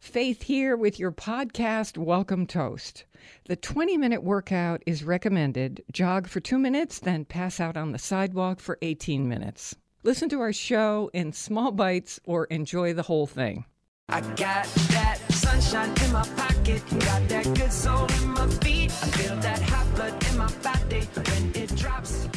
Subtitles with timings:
[0.00, 3.04] Faith here with your podcast, Welcome Toast.
[3.44, 5.84] The 20 minute workout is recommended.
[5.92, 9.76] Jog for two minutes, then pass out on the sidewalk for 18 minutes.
[10.02, 13.66] Listen to our show in small bites or enjoy the whole thing.
[14.08, 18.90] I got that sunshine in my pocket, got that good soul in my feet.
[18.90, 22.29] I feel that hot blood in my body when it drops.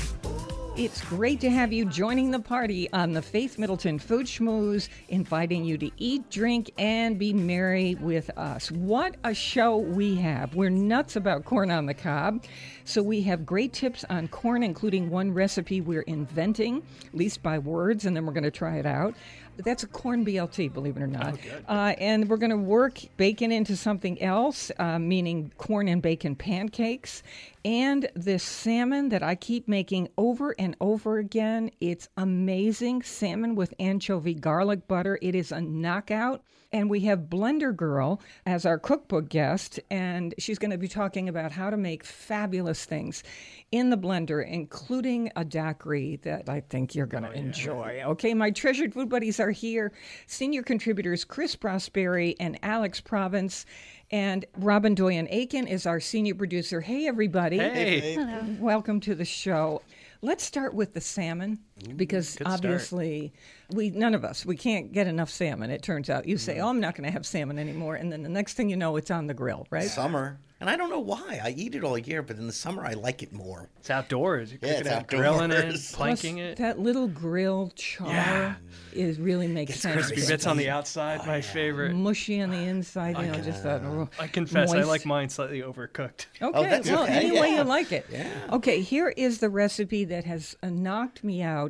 [0.76, 5.64] It's great to have you joining the party on the Faith Middleton Food Schmooze, inviting
[5.64, 8.72] you to eat, drink, and be merry with us.
[8.72, 10.56] What a show we have!
[10.56, 12.44] We're nuts about corn on the cob.
[12.86, 17.60] So, we have great tips on corn, including one recipe we're inventing, at least by
[17.60, 19.14] words, and then we're going to try it out.
[19.58, 21.38] That's a corn BLT, believe it or not.
[21.68, 26.36] uh, and we're going to work bacon into something else, uh, meaning corn and bacon
[26.36, 27.24] pancakes.
[27.64, 31.72] And this salmon that I keep making over and over again.
[31.80, 33.04] It's amazing.
[33.04, 35.20] Salmon with anchovy garlic butter.
[35.22, 36.44] It is a knockout.
[36.74, 41.30] And we have Blender Girl as our cookbook guest, and she's going to be talking
[41.30, 43.24] about how to make fabulous things
[43.72, 48.02] in the blender, including a daiquiri that I think you're going to oh, enjoy.
[48.08, 49.92] Okay, my treasured food buddies are here.
[50.26, 53.68] Senior contributors Chris Prosperi and Alex Province.
[54.10, 56.82] And Robin Doyen Aiken is our senior producer.
[56.82, 57.60] Hey, everybody.
[57.60, 58.16] Hey.
[58.16, 58.42] Hello.
[58.60, 59.84] Welcome to the show.
[60.24, 61.60] Let's start with the salmon
[61.96, 62.54] because good start.
[62.54, 63.34] obviously
[63.74, 65.70] we none of us we can't get enough salmon.
[65.72, 68.24] It turns out you say, "Oh, I'm not going to have salmon anymore," and then
[68.24, 69.90] the next thing you know, it's on the grill, right?
[69.90, 70.38] Summer.
[70.60, 71.42] And I don't know why.
[71.44, 73.68] I eat it all year, but in the summer I like it more.
[73.80, 74.50] It's outdoors.
[74.54, 75.92] You're Yeah, cooking it's it, grilling it, outdoors.
[75.92, 76.58] planking Plus, it.
[76.58, 78.56] That little grill char Yeah.
[78.94, 80.08] is really makes sense.
[80.08, 81.94] Crispy bits on the outside, my favorite.
[81.94, 83.18] mushy on the inside.
[83.18, 83.82] You know, just that.
[83.82, 84.88] oh, I confess, I moist.
[84.88, 86.28] like mine slightly overcooked.
[86.42, 88.06] Okay, that's well, okay, any way you like it.
[88.54, 91.63] Okay, here is the recipe that has uh, knocked me out.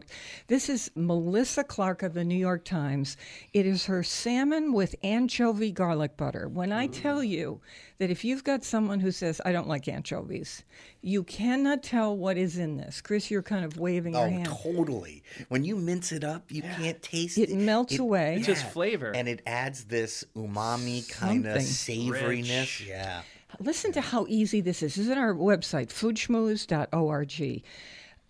[0.48, 3.18] This is Melissa Clark of the New York Times.
[3.54, 6.48] It is her salmon with anchovy garlic butter.
[6.48, 7.02] When I mm.
[7.02, 7.62] tell you
[8.00, 10.64] that if you've got someone who says, I don't like anchovies,
[11.02, 13.02] you cannot tell what is in this.
[13.02, 14.46] Chris, you're kind of waving your Oh, hand.
[14.64, 15.24] totally.
[15.50, 17.56] When you mince it up, you can't taste It it.
[17.58, 18.36] melts away.
[18.38, 19.12] It's just flavor.
[19.16, 22.12] And it adds this umami kind of Something.
[22.12, 22.60] savoriness.
[22.80, 22.86] Rich.
[22.88, 23.22] Yeah.
[23.60, 24.96] Listen to how easy this is.
[24.96, 27.64] This is on our website, foodschmooze.org.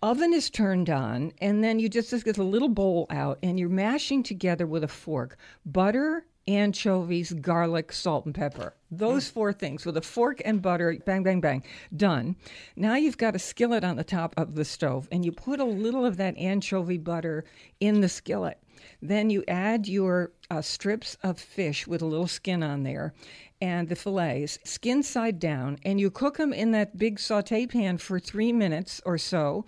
[0.04, 3.58] Oven is turned on, and then you just, just get a little bowl out, and
[3.58, 8.74] you're mashing together with a fork butter, anchovies, garlic, salt, and pepper.
[8.90, 11.62] Those four things with a fork and butter, bang, bang, bang,
[11.96, 12.36] done.
[12.76, 15.64] Now you've got a skillet on the top of the stove, and you put a
[15.64, 17.46] little of that anchovy butter
[17.80, 18.58] in the skillet.
[19.04, 23.12] Then you add your uh, strips of fish with a little skin on there
[23.60, 27.98] and the fillets, skin side down, and you cook them in that big saute pan
[27.98, 29.64] for three minutes or so.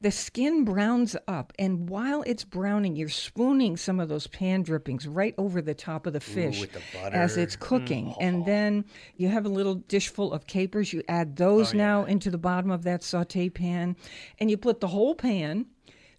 [0.00, 5.06] The skin browns up, and while it's browning, you're spooning some of those pan drippings
[5.06, 6.80] right over the top of the fish with the
[7.14, 8.14] as it's cooking.
[8.20, 8.84] And then
[9.16, 10.92] you have a little dish full of capers.
[10.92, 13.96] You add those now into the bottom of that saute pan,
[14.38, 15.66] and you put the whole pan.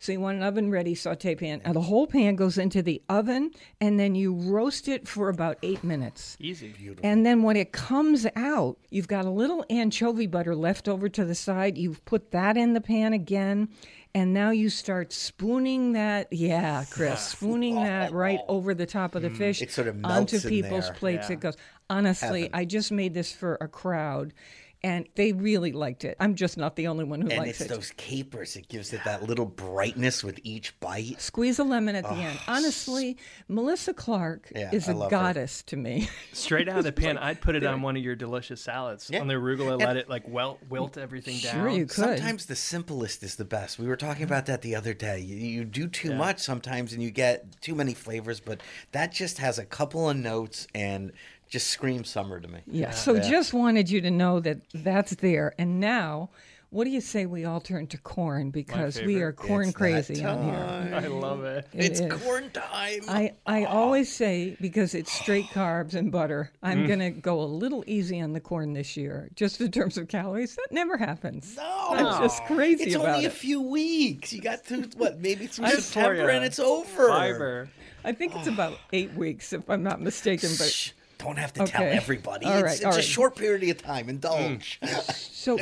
[0.01, 1.61] So you want an oven ready saute pan.
[1.63, 5.59] And the whole pan goes into the oven, and then you roast it for about
[5.61, 6.37] eight minutes.
[6.39, 6.69] Easy.
[6.69, 7.07] Beautiful.
[7.07, 11.23] And then when it comes out, you've got a little anchovy butter left over to
[11.23, 11.77] the side.
[11.77, 13.69] You've put that in the pan again.
[14.15, 19.21] And now you start spooning that, yeah, Chris, spooning that right over the top of
[19.21, 19.37] the mm.
[19.37, 21.29] fish It sort of onto people's plates.
[21.29, 21.33] Yeah.
[21.33, 21.57] It goes.
[21.91, 24.33] Honestly, I just made this for a crowd,
[24.83, 26.17] and they really liked it.
[26.19, 27.73] I'm just not the only one who And likes it's it.
[27.73, 28.55] those capers.
[28.55, 31.21] It gives it that little brightness with each bite.
[31.21, 32.37] Squeeze a lemon at the end.
[32.47, 35.17] Oh, Honestly, Melissa Clark Yeah, is I a love her.
[35.17, 36.09] goddess to me.
[36.33, 39.09] Straight out of the pan, I'd put it on one of your delicious salads.
[39.11, 39.21] Yeah.
[39.21, 41.75] On the arugula, let it like wilt, wilt everything Sure, down.
[41.75, 41.93] you could.
[41.95, 43.77] Sometimes the simplest is the best.
[43.77, 45.19] We were talking about that the other day.
[45.19, 48.61] You, you do too much sometimes and you get too many flavors, but
[48.93, 51.11] that just has a couple of notes and
[51.51, 52.61] just screams summer to me.
[52.65, 52.91] Yeah.
[52.91, 55.53] So just wanted you to know that that's there.
[55.57, 56.29] And now,
[56.69, 60.23] what do you say we all turn to corn because we are corn It's crazy
[60.23, 60.95] on here.
[60.95, 61.67] I love it.
[61.73, 62.23] It it's is.
[62.23, 63.01] corn time.
[63.09, 66.87] I, I always say because it's straight carbs and butter, I'm mm.
[66.87, 70.07] going to go a little easy on the corn this year, just in terms of
[70.07, 70.55] calories.
[70.55, 71.57] That never happens.
[71.57, 71.87] No.
[71.89, 73.27] I'm just crazy it's about only it.
[73.27, 74.31] a few weeks.
[74.31, 77.09] You got through what, maybe through Good for September and it's over.
[77.09, 77.69] Fiber.
[78.05, 80.49] I think it's about eight weeks, if I'm not mistaken.
[80.57, 80.91] But Shh.
[81.21, 82.45] Don't have to tell everybody.
[82.45, 83.03] All it's right, it's all a right.
[83.03, 84.09] short period of time.
[84.09, 84.79] Indulge.
[84.81, 85.31] Mm.
[85.41, 85.57] So,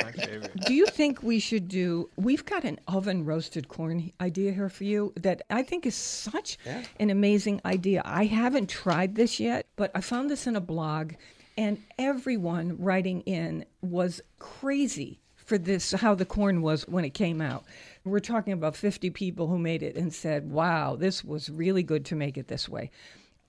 [0.66, 2.08] do you think we should do?
[2.16, 6.58] We've got an oven roasted corn idea here for you that I think is such
[6.98, 8.02] an amazing idea.
[8.04, 11.12] I haven't tried this yet, but I found this in a blog,
[11.56, 17.40] and everyone writing in was crazy for this how the corn was when it came
[17.40, 17.64] out.
[18.04, 22.04] We're talking about 50 people who made it and said, "Wow, this was really good
[22.06, 22.90] to make it this way."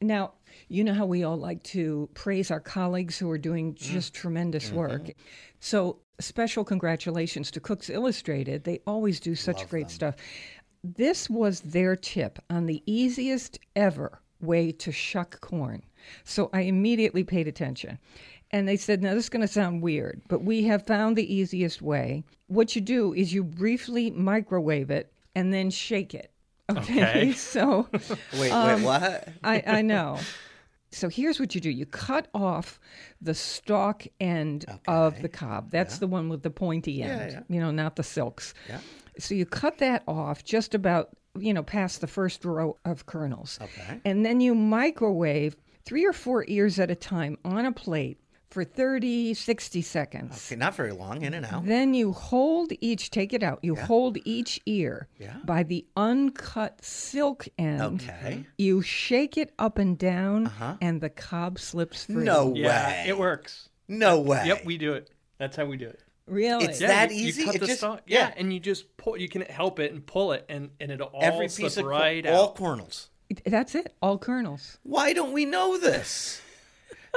[0.01, 0.33] Now,
[0.67, 4.67] you know how we all like to praise our colleagues who are doing just tremendous
[4.67, 4.77] mm-hmm.
[4.77, 5.11] work.
[5.59, 8.63] So, special congratulations to Cooks Illustrated.
[8.63, 10.15] They always do such great stuff.
[10.83, 15.83] This was their tip on the easiest ever way to shuck corn.
[16.23, 17.99] So, I immediately paid attention.
[18.49, 21.33] And they said, now this is going to sound weird, but we have found the
[21.33, 22.23] easiest way.
[22.47, 26.30] What you do is you briefly microwave it and then shake it.
[26.77, 27.03] Okay.
[27.03, 27.31] Okay.
[27.33, 27.87] so
[28.39, 29.29] wait, Um, wait, what?
[29.43, 30.19] I, I know.
[30.93, 32.79] So here's what you do you cut off
[33.21, 35.71] the stalk end of the cob.
[35.71, 37.43] That's the one with the pointy end, Yeah, yeah.
[37.55, 38.53] you know, not the silks.
[38.67, 38.79] Yeah.
[39.17, 43.57] So you cut that off just about, you know, past the first row of kernels.
[43.61, 44.01] Okay.
[44.03, 48.19] And then you microwave three or four ears at a time on a plate
[48.51, 50.45] for 30, 60 seconds.
[50.47, 51.21] Okay, not very long.
[51.23, 51.65] In and out.
[51.65, 55.37] Then you hold each, take it out, you hold each ear Yeah.
[55.45, 58.03] by the uncut silk end.
[58.03, 58.45] Okay.
[58.57, 60.75] You shake it up and down, uh-huh.
[60.81, 62.23] and the cob slips free.
[62.23, 63.05] No Yeah, way.
[63.07, 63.69] it works.
[63.87, 64.43] No way.
[64.45, 65.09] Yep, we do it.
[65.37, 65.99] That's how we do it.
[66.27, 66.65] Really?
[66.65, 67.41] It's Yeah, that you, easy?
[67.41, 68.01] You cut It the just- stalk.
[68.05, 68.19] yeah.
[68.27, 68.33] Yeah.
[68.37, 69.17] and you just pull.
[69.17, 71.83] You can help it and pull it, and and it'll all Every slip piece of
[71.83, 72.55] cor- right all out.
[72.55, 73.09] kernels.
[73.45, 73.95] That's it.
[74.01, 74.77] All kernels.
[74.83, 76.41] Why don't we know this?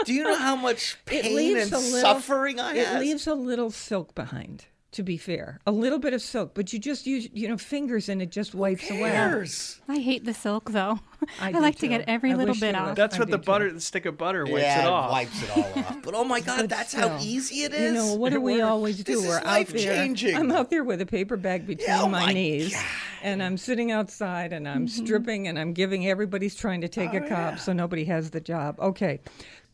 [0.05, 3.01] Do you know how much pain and suffering I It have?
[3.01, 4.67] leaves a little silk behind.
[4.93, 8.09] To be fair, a little bit of silk, but you just use you know fingers
[8.09, 9.11] and it just wipes away.
[9.11, 9.81] Cares?
[9.89, 11.01] I hate the silk though.
[11.41, 11.81] I I, like too.
[11.81, 12.95] to get every I little bit off.
[12.95, 13.43] That's I what the too.
[13.45, 15.11] butter, the stick of butter wipes yeah, it off.
[15.11, 15.97] wipes it all off.
[16.05, 17.81] But oh my god, But that's how easy it is.
[17.81, 19.17] You know what do we always do?
[19.17, 19.51] This We're out there.
[19.53, 20.37] life-changing.
[20.37, 22.85] I'm out there with a paper bag between Yeah, oh my, my knees, God.
[23.25, 25.05] and I'm sitting outside and I'm Mm-hmm.
[25.07, 26.07] stripping and I'm giving.
[26.07, 28.79] Everybody's trying to take a cop, cob, so nobody has the job.
[28.79, 29.19] Okay,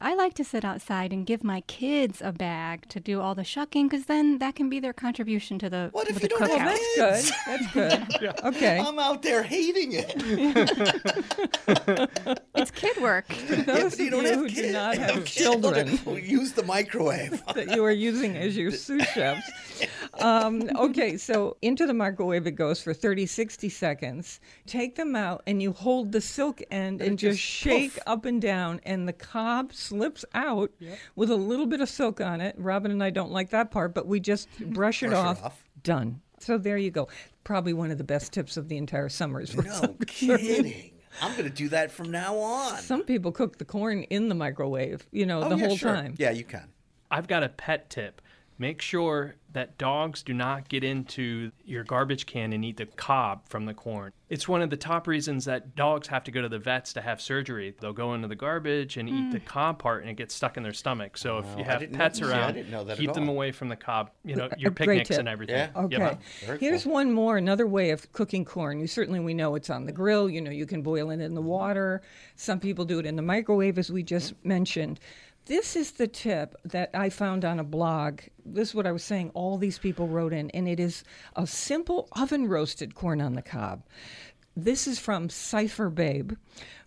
[0.02, 3.44] I like to sit outside and give my kids a bag to do all the
[3.44, 6.58] shucking because then that can be their contribution to the, What if the you don't
[6.58, 7.32] have kids?
[7.46, 7.90] that's good.
[8.00, 8.40] That's good.
[8.44, 8.78] Okay.
[8.78, 10.14] I'm out there hating it.
[12.54, 13.26] It's kid work.
[13.66, 14.60] Those you of don't you have who kids.
[14.60, 15.30] do not No have kids.
[15.30, 17.42] children Use the microwave.
[17.54, 19.50] that you are using as your sous chefs.
[20.20, 24.40] Um, okay, so into the microwave it goes for 30, 60 seconds.
[24.66, 28.02] Take them out and you hold the silk end and just, just shake poof.
[28.06, 30.70] up and down, and the cob slips out
[31.16, 32.54] with a little bit of silk on it.
[32.58, 35.42] Robin and I don't like that part, but we just brush it Brush it off.
[35.44, 35.64] off.
[35.82, 36.20] Done.
[36.38, 37.08] So there you go.
[37.44, 39.40] Probably one of the best tips of the entire summer.
[39.40, 40.92] Is for No some- kidding.
[41.20, 42.78] I'm going to do that from now on.
[42.78, 45.92] Some people cook the corn in the microwave, you know, Oh, the yeah, whole sure.
[45.92, 46.14] time.
[46.18, 46.68] Yeah, you can.
[47.10, 48.22] I've got a pet tip.
[48.58, 53.48] Make sure that dogs do not get into your garbage can and eat the cob
[53.48, 54.12] from the corn.
[54.28, 57.00] It's one of the top reasons that dogs have to go to the vets to
[57.00, 57.74] have surgery.
[57.80, 59.44] They'll go into the garbage and eat the mm.
[59.44, 61.18] cob part and it gets stuck in their stomach.
[61.18, 63.50] So if you have didn't know- pets see, around, didn't know that keep them away
[63.50, 65.56] from the cob, you know, your picnics and everything.
[65.56, 65.82] Yeah.
[65.82, 66.16] Okay.
[66.46, 66.60] Yep.
[66.60, 66.92] Here's cool.
[66.92, 68.78] one more, another way of cooking corn.
[68.78, 70.30] You certainly we know it's on the grill.
[70.30, 71.50] You know, you can boil it in the mm-hmm.
[71.50, 72.02] water.
[72.36, 74.48] Some people do it in the microwave, as we just mm-hmm.
[74.48, 75.00] mentioned.
[75.46, 78.20] This is the tip that I found on a blog.
[78.44, 79.30] This is what I was saying.
[79.34, 81.02] All these people wrote in, and it is
[81.34, 83.82] a simple oven roasted corn on the cob.
[84.56, 86.32] This is from Cipher Babe,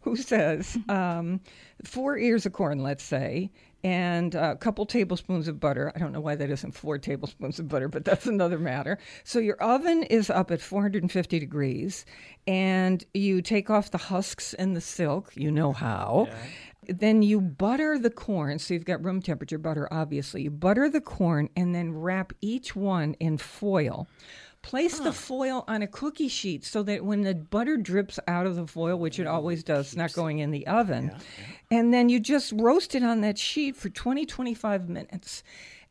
[0.01, 1.42] who says um,
[1.84, 3.51] four ears of corn, let's say,
[3.84, 5.92] and a couple tablespoons of butter.
[5.94, 8.98] I don't know why that isn't four tablespoons of butter, but that's another matter.
[9.24, 12.06] So your oven is up at 450 degrees,
[12.48, 15.32] and you take off the husks and the silk.
[15.36, 16.27] You know how.
[16.88, 18.60] Then you butter the corn.
[18.60, 20.44] So you've got room temperature butter, obviously.
[20.44, 24.08] You butter the corn and then wrap each one in foil.
[24.62, 28.56] Place the foil on a cookie sheet so that when the butter drips out of
[28.56, 31.12] the foil, which it always does, it's not going in the oven,
[31.70, 35.44] and then you just roast it on that sheet for 20, 25 minutes.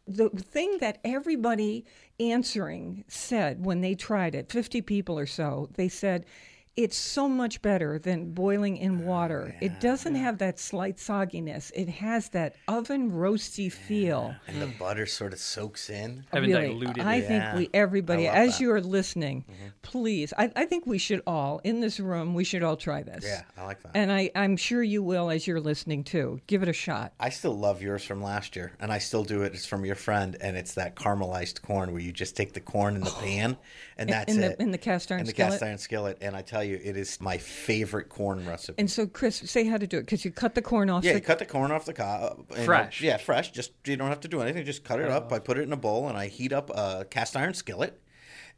[0.09, 1.85] The thing that everybody
[2.19, 6.25] answering said when they tried it, 50 people or so, they said,
[6.75, 9.55] it's so much better than boiling in water.
[9.61, 11.71] it doesn't have that slight sogginess.
[11.75, 14.35] It has that oven roasty feel.
[14.47, 16.25] And the butter sort of soaks in.
[16.33, 17.27] Haven't Really, diluted I it.
[17.29, 17.57] think Yeah.
[17.57, 18.55] we everybody, as that.
[18.55, 18.63] Mm-hmm.
[18.65, 19.45] you are listening,
[19.83, 20.33] please.
[20.39, 22.33] I, I think we should all in this room.
[22.35, 23.23] We should all try this.
[23.25, 23.93] Yeah, I like that.
[23.95, 26.41] And I, I'm sure you will as you're listening too.
[26.47, 27.13] Give it a shot.
[27.21, 29.53] I still love yours from last year, and I still do it.
[29.55, 32.97] It's from your friend, and it's that caramelized corn where you just take the corn
[32.97, 33.59] in the pan,
[34.03, 34.61] and that's in the it.
[34.61, 35.51] in the cast iron in the skillet.
[35.53, 36.19] cast iron skillet.
[36.21, 38.75] And I tell tell you, it is my favorite corn recipe.
[38.79, 41.03] And so, Chris, say how to do it because you cut the corn off.
[41.03, 42.45] yeah, the- you cut the corn off the cob.
[42.51, 43.01] uh, Fresh.
[43.01, 43.53] Yeah, fresh.
[43.53, 44.65] Just you don't have to do anything.
[44.67, 45.33] Just cut it up.
[45.33, 47.99] I put it in a bowl and I heat up a cast iron skillet.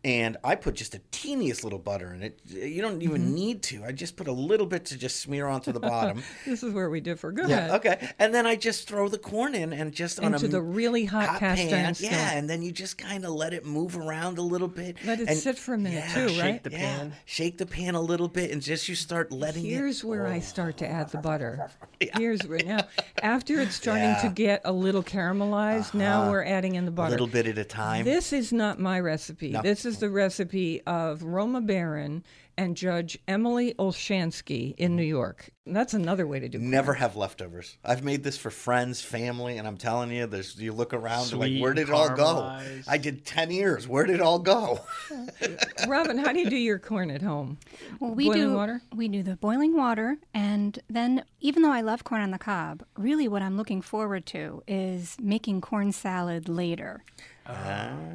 [0.04, 2.38] And I put just a teeniest little butter in it.
[2.46, 3.34] You don't even Mm-hmm.
[3.34, 3.84] need to.
[3.84, 6.22] I just put a little bit to just smear onto the bottom.
[6.44, 7.32] This is where we differ.
[7.32, 7.70] Go Yeah, ahead.
[7.86, 8.08] okay.
[8.18, 11.06] And then I just throw the corn in and just on Into a the really
[11.06, 11.94] hot cast iron pan.
[12.00, 14.96] Yeah, and then you just kind of let it move around a little bit.
[15.06, 16.62] Let it and- sit for a minute yeah, too, shake right?
[16.62, 17.12] the yeah, pan.
[17.24, 19.68] shake the pan a little bit, and just you start letting it.
[19.70, 21.70] Here's where I start to add the butter.
[22.00, 22.18] Yeah.
[22.18, 22.80] Here's where now,
[23.22, 27.08] after it's starting to get a little caramelized, now we're adding in the butter.
[27.08, 28.04] a little bit at a time.
[28.04, 29.50] This is not my recipe.
[29.52, 29.62] No.
[29.62, 32.24] This is the recipe of Roma Barron
[32.56, 35.50] and Judge Emily Olshansky in New York.
[35.66, 36.58] And that's another way to do.
[36.58, 36.62] It.
[36.62, 37.78] Never have leftovers.
[37.84, 41.40] I've made this for friends, family, and I'm telling you, there's you look around and
[41.40, 42.58] like, where did it all go?
[42.86, 43.88] I did ten years.
[43.88, 44.80] Where did it all go?
[45.88, 47.58] Robin, how do you do your corn at home?
[47.98, 48.82] Well, we Boiling do water?
[48.94, 52.84] we do the boiling water, and then even though I love corn on the cob,
[52.96, 57.02] really what I'm looking forward to is making corn salad later.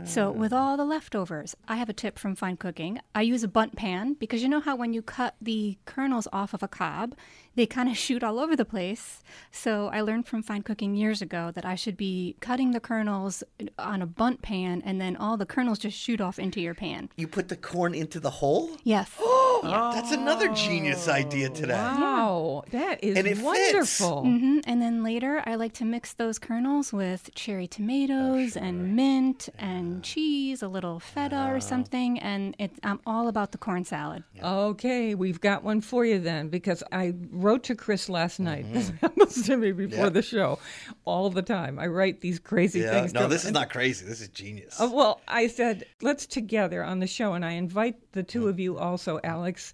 [0.06, 3.00] So with all the leftovers, I have a tip from Fine Cooking.
[3.14, 6.54] I use a Bundt pan because you know how when you cut the kernels off
[6.54, 7.16] of a cob,
[7.56, 9.22] they kind of shoot all over the place.
[9.52, 13.44] So I learned from Fine Cooking years ago that I should be cutting the kernels
[13.78, 17.10] on a Bundt pan, and then all the kernels just shoot off into your pan.
[17.16, 18.72] You put the corn into the hole.
[18.84, 19.12] Yes.
[19.62, 21.74] Oh, That's another genius idea today.
[21.74, 23.44] Wow, that is And it fits.
[23.44, 24.22] wonderful.
[24.22, 29.19] hmm And then later, I like to mix those kernels with cherry tomatoes and mint
[29.58, 34.24] and cheese, a little feta or something, and it, I'm all about the corn salad.
[34.42, 38.66] Okay, we've got one for you then because I wrote to Chris last night.
[38.66, 38.74] Mm-hmm.
[38.80, 40.60] This happens to me before the show
[41.06, 41.78] all the time.
[41.80, 42.92] I write these crazy Yeah.
[42.92, 43.14] things.
[43.14, 44.06] No, to- this is not crazy.
[44.06, 44.80] This is genius.
[44.80, 48.50] Uh, well, I said, let's together on the show, and I invite the two Mm.
[48.50, 49.74] of you also, Alex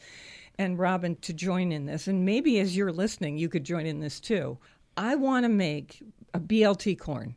[0.57, 2.07] and Robin, to join in this.
[2.07, 4.57] And maybe as you're listening, you could join in this too.
[4.97, 6.01] I want to make
[6.33, 7.35] a BLT corn.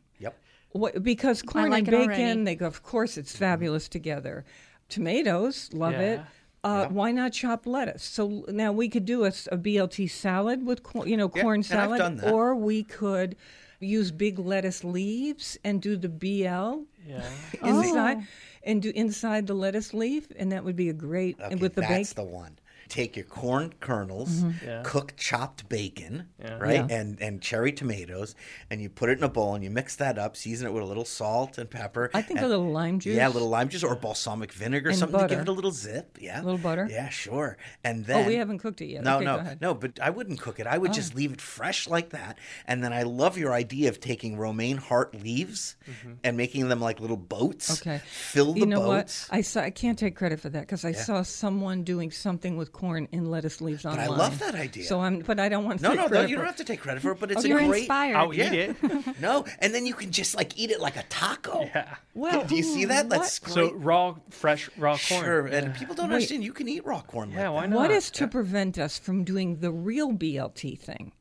[0.73, 0.81] Yep.
[0.81, 2.43] What, because corn like and bacon, already.
[2.43, 4.45] they go, of course, it's fabulous together.
[4.87, 6.01] Tomatoes, love Yeah.
[6.01, 6.21] it.
[6.63, 8.03] Uh, Why not chop lettuce?
[8.03, 11.63] So now we could do a BLT salad with, cor- you know, Yeah, corn and
[11.63, 12.33] I've salad, done that.
[12.33, 13.37] or we could
[13.79, 17.23] use big lettuce leaves and do the BL Yeah.
[17.63, 18.23] inside Oh.
[18.63, 21.81] and do inside the lettuce leaf, and that would be a great Okay, with the
[21.81, 22.25] that's bacon.
[22.29, 22.59] the one.
[22.89, 24.81] Take your corn kernels, Yeah.
[24.83, 26.57] cook chopped bacon, Yeah.
[26.57, 26.89] right, Mm-hmm.
[26.89, 26.95] Yeah.
[26.97, 28.33] and and cherry tomatoes,
[28.69, 30.35] and you put it in a bowl and you mix that up.
[30.35, 32.09] Season it with a little salt and pepper.
[32.13, 33.15] I think a little lime juice.
[33.15, 35.71] Yeah, a little lime juice or balsamic vinegar, And something to give it a little
[35.71, 36.17] zip.
[36.19, 36.87] Yeah, A little butter?
[36.89, 37.57] Yeah, sure.
[37.83, 39.03] And then Oh, we haven't cooked it yet.
[39.03, 39.61] No, Okay, no, go ahead.
[39.61, 39.73] no.
[39.75, 40.65] But I wouldn't cook it.
[40.67, 42.37] I would just leave it fresh like that.
[42.65, 45.75] And then I love your idea of taking romaine heart leaves
[46.23, 47.69] and making them like little boats.
[47.79, 47.89] Mm-hmm.
[47.89, 48.01] Okay.
[48.05, 49.29] fill the you know boats.
[49.29, 49.37] what?
[49.37, 49.61] I saw.
[49.61, 53.29] I can't take credit for that because I saw someone doing something with corn in
[53.29, 53.97] lettuce leaves on it.
[53.97, 54.85] But I love that idea.
[54.85, 55.83] So I'm, but I don't want to.
[55.83, 56.09] No, take no, no.
[56.09, 57.79] credit You don't have to take credit for it, but it's Oh, a you're great.
[57.79, 58.15] inspired.
[58.15, 58.53] I'll Yeah.
[58.53, 58.75] eat it.
[59.19, 61.61] No, and then you can just like eat it like a taco.
[61.65, 61.95] Yeah.
[62.13, 63.07] Well, do you see that?
[63.07, 63.53] what- That's great.
[63.53, 65.23] So raw, fresh, raw corn.
[65.23, 66.15] sure, and people don't Wait.
[66.15, 67.31] understand you can eat raw corn.
[67.31, 67.69] Yeah, like why that.
[67.71, 67.75] not?
[67.79, 71.11] What is to prevent us from doing the real BLT thing?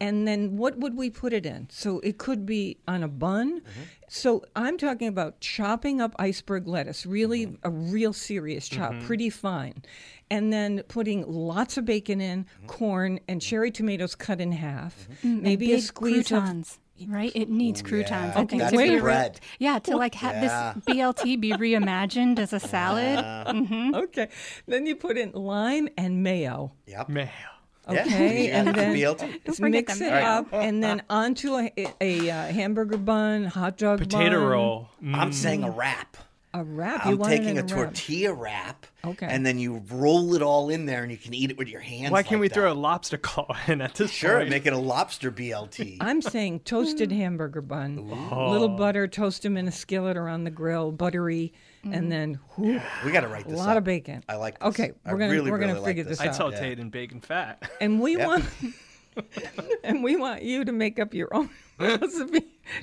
[0.00, 1.68] And then what would we put it in?
[1.70, 3.60] So it could be on a bun.
[3.60, 3.80] Mm-hmm.
[4.08, 7.66] So I'm talking about chopping up iceberg lettuce, really Mm-hmm.
[7.66, 9.82] a real serious chop, pretty fine.
[10.30, 12.66] And then putting lots of bacon in, Mm-hmm.
[12.66, 15.06] corn, and cherry tomatoes cut in half.
[15.22, 16.78] And Maybe a big squeeze of croutons.
[17.06, 18.32] Right, it needs croutons.
[18.34, 18.40] yeah.
[18.40, 20.74] I think That's to the be re- yeah, to like have Yeah.
[20.86, 23.18] this BLT be reimagined as a salad.
[23.94, 24.28] Okay.
[24.66, 26.72] Then you put in lime and mayo.
[26.86, 27.08] Yep.
[27.08, 27.28] Mayo.
[27.92, 29.44] Yeah, Okay, you and then BLT.
[29.46, 30.24] just mix the it mayo.
[30.24, 34.88] up, and then onto a, a, uh hamburger bun, hot dog Potato bun, roll.
[35.02, 35.14] Mm.
[35.16, 36.16] I'm saying a wrap.
[36.54, 37.06] a wrap.
[37.06, 37.68] You I'm taking in a wrap.
[37.68, 38.86] tortilla wrap.
[39.04, 39.26] Okay.
[39.28, 41.80] And then you roll it all in there, and you can eat it with your
[41.80, 42.10] hands.
[42.10, 44.50] Why can't like we throw a lobster claw in at this Sure, point?
[44.50, 45.96] make it a lobster BLT.
[46.00, 50.50] I'm saying toasted hamburger bun, little butter, toast them in a skillet or on the
[50.50, 52.08] grill, buttery, and mm-hmm.
[52.08, 53.54] then whoo, we got to write this.
[53.54, 53.78] a lot up.
[53.78, 54.22] of bacon.
[54.28, 54.58] I like.
[54.58, 54.68] This.
[54.68, 56.26] Okay, we're gonna really, we're gonna really like figure this out.
[56.26, 56.36] I'd out.
[56.36, 57.70] saute it in bacon fat.
[57.80, 58.26] and we Yep.
[58.26, 58.44] want
[59.84, 61.69] and we want you to make up your own recipe.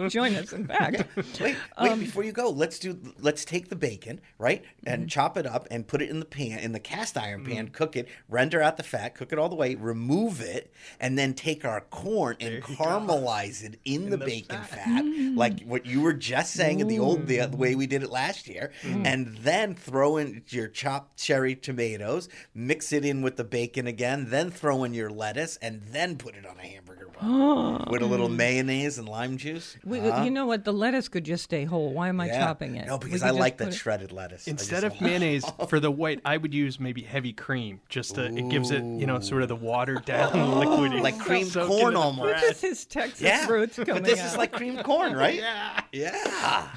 [0.10, 1.04] Join us, in fact.
[1.16, 1.56] Wait, wait!
[1.78, 3.00] Um, before you go, let's do.
[3.20, 5.08] Let's take the bacon, right, and Mm-hmm.
[5.08, 7.48] chop it up and put it in the pan, in the cast iron Mm.
[7.48, 7.68] pan.
[7.70, 11.34] Cook it, render out the fat, cook it all the way, remove it, and then
[11.34, 15.38] take our corn and caramelize it in, the, bacon fat, Mm.
[15.38, 18.10] like what you were just saying in the old the, the way we did it
[18.10, 19.06] last year, Mm.
[19.06, 24.30] and then throw in your chopped cherry tomatoes, mix it in with the bacon again,
[24.32, 28.06] then throw in your lettuce, and then put it on a hamburger bun with a
[28.06, 29.78] little mayonnaise mayonnaise and lime juice.
[29.84, 30.24] We, Huh?
[30.24, 30.64] You know what?
[30.64, 31.92] The lettuce could just stay whole.
[31.94, 32.40] Why am I Yeah.
[32.46, 32.88] chopping it?
[32.88, 34.48] No, because I like put that it- shredded lettuce.
[34.48, 37.82] Instead of mayonnaise for the white, I would use maybe heavy cream.
[37.90, 40.94] Just to, it gives it, you know, sort of the watered down liquid.
[41.02, 42.24] like creamed Soak corn almost.
[42.24, 42.42] bread.
[42.42, 44.26] Look at his Texas Yeah, roots coming but this out.
[44.28, 45.36] is like creamed corn, right?
[45.36, 46.68] yeah, yeah,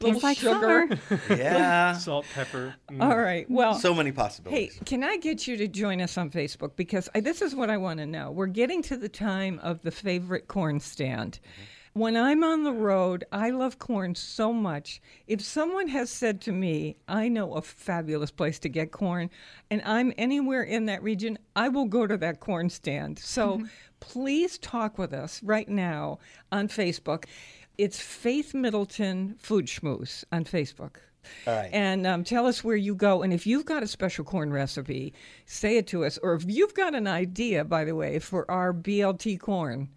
[0.00, 0.88] little like sugar.
[0.98, 1.20] summer.
[1.36, 1.92] yeah.
[1.94, 2.74] Salt, pepper.
[2.90, 3.02] mm.
[3.02, 3.48] All right.
[3.50, 4.74] Well, So many possibilities.
[4.74, 6.72] Hey, can I get you to join us on Facebook?
[6.76, 8.30] Because I, this is what I want to know.
[8.30, 11.19] We're getting to the time of the favorite corn stand.
[11.92, 15.02] When I'm on the road, I love corn so much.
[15.26, 19.28] If someone has said to me, I know a fabulous place to get corn,
[19.70, 23.18] and I'm anywhere in that region, I will go to that corn stand.
[23.18, 23.64] So
[23.98, 26.20] please talk with us right now
[26.52, 27.24] on Facebook.
[27.76, 30.96] It's Faith Middleton Food Schmooze on Facebook.
[31.46, 31.70] All right.
[31.72, 33.22] And um, tell us where you go.
[33.22, 35.12] And if you've got a special corn recipe,
[35.44, 36.18] say it to us.
[36.22, 39.88] Or if you've got an idea, by the way, for our BLT corn,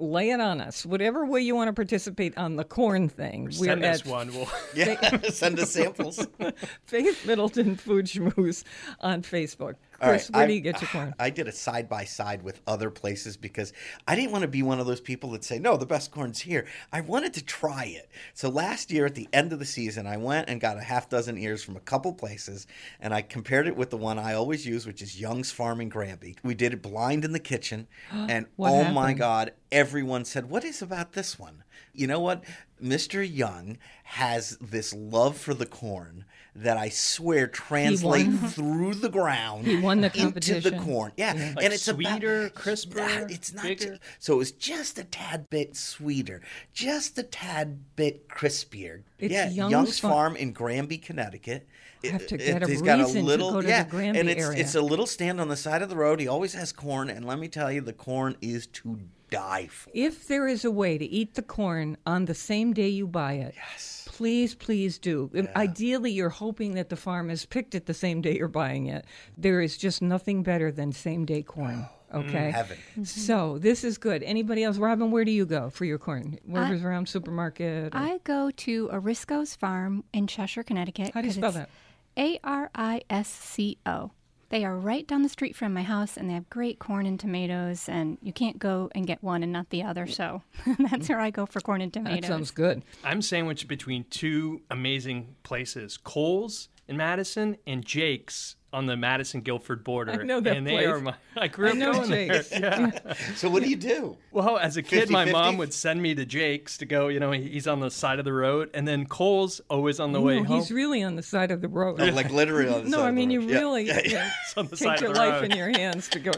[0.00, 0.84] lay it on us.
[0.86, 3.50] Whatever way you want to participate on the corn thing.
[3.50, 4.28] Send We're us at one.
[4.32, 6.26] We'll, yeah, send us samples.
[6.86, 8.64] Faith Middleton Food Schmooze
[9.00, 9.74] on Facebook.
[10.00, 11.14] Chris, right, where I- do you get your corn?
[11.20, 13.72] I did a side by side with other places because
[14.08, 16.40] I didn't want to be one of those people that say, no, the best corn's
[16.40, 16.66] here.
[16.92, 18.08] I wanted to try it.
[18.34, 21.08] So last year at the end of the season, I went and got a half
[21.08, 22.66] dozen ears from a couple places
[23.00, 25.88] and I compared it with the one I always use, which is Young's Farm in
[25.88, 26.36] Granby.
[26.42, 27.86] We did it blind in the kitchen.
[28.12, 29.12] and What oh my?
[29.12, 31.64] God, everyone said, what is about this one?
[31.92, 32.44] You know what?
[32.82, 33.28] Mr.
[33.28, 36.24] Young has this love for the corn
[36.56, 41.12] that I swear translate through the ground He won the into the corn.
[41.16, 43.62] Yeah, Like and it's a sweeter, about, crisper, Nah, it's not.
[43.64, 43.84] bigger?
[43.94, 46.42] ju- so it was just a tad bit sweeter,
[46.72, 49.02] just a tad bit crispier.
[49.18, 51.66] It's yeah, Young's Young's, Farm- Farm in Granby, Connecticut.
[52.02, 54.18] I Have to It- get a he's got reason to go to the yeah, Granby
[54.18, 54.58] and it's area.
[54.60, 56.18] it's a little stand on the side of the road.
[56.18, 58.98] He always has corn, and let me tell you, the corn is to
[59.30, 59.90] die for.
[59.94, 63.34] If there is a way to eat the corn on the same day you buy
[63.34, 64.06] it, yes.
[64.10, 65.30] please, please do.
[65.36, 68.86] Um, Ideally, you're hoping that the farm is picked it the same day you're buying
[68.86, 69.04] it.
[69.38, 71.86] There is just nothing better than same day corn.
[72.12, 72.50] Okay.
[72.50, 72.76] heaven.
[73.04, 74.24] So this is good.
[74.24, 74.78] Anybody else?
[74.78, 76.40] Robin, where do you go for your corn?
[76.44, 77.94] Wherever's around supermarket.
[77.94, 81.12] or- I go to Arisco's Farm in Cheshire, Connecticut.
[81.14, 81.70] How do you 'cause spell that?
[82.18, 84.10] A R I S C O.
[84.50, 87.18] They are right down the street from my house, and they have great corn and
[87.18, 87.88] tomatoes.
[87.88, 90.06] And you can't go and get one and not the other.
[90.06, 90.42] So
[90.78, 92.22] that's where I go for corn and tomatoes.
[92.22, 92.82] that sounds good.
[93.04, 99.82] I'm sandwiched between two amazing places: Cole's in Madison and Jake's on the Madison Guilford
[99.84, 100.12] border.
[100.12, 101.14] I know that and they are my.
[101.36, 102.48] I grew I up know going Jake's.
[102.50, 102.60] there.
[102.60, 103.14] Yeah.
[103.34, 104.16] So what do you do?
[104.30, 105.32] Well, as a kid, my 50-50?
[105.32, 107.08] mom would send me to Jake's to go.
[107.08, 110.20] You know, he's on the side of the road, and then Cole's always on the
[110.20, 110.56] way No, home.
[110.58, 112.00] he's really on the side of the road.
[112.00, 113.50] Oh, like literally on the no, side I of the mean you road.
[113.50, 113.58] Yeah.
[113.58, 114.24] really Yeah, you yeah.
[114.56, 116.32] know, on the take your life in your hands to go.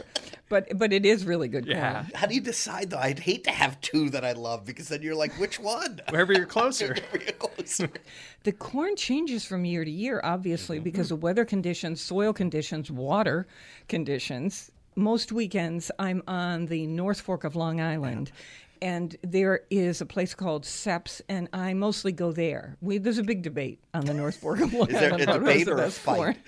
[0.53, 1.77] But but it is really good corn.
[1.77, 2.05] Yeah.
[2.13, 2.99] How do you decide though?
[2.99, 5.99] I'd hate to have two that I love because then you're like, which one?
[6.09, 6.89] Wherever you're closer.
[6.93, 7.89] Wherever you're closer.
[8.43, 10.83] The corn changes from year to year, obviously, Mm-hmm.
[10.83, 13.47] because of weather conditions, soil conditions, water
[13.87, 14.69] conditions.
[14.95, 18.31] Most weekends, I'm on the North Fork of Long Island,
[18.83, 22.75] and there is a place called Seps, and I mostly go there.
[22.81, 25.23] We, there's a big debate on the North Fork of Long Is there Island a
[25.23, 26.15] about debate the or a fight?
[26.17, 26.35] corn.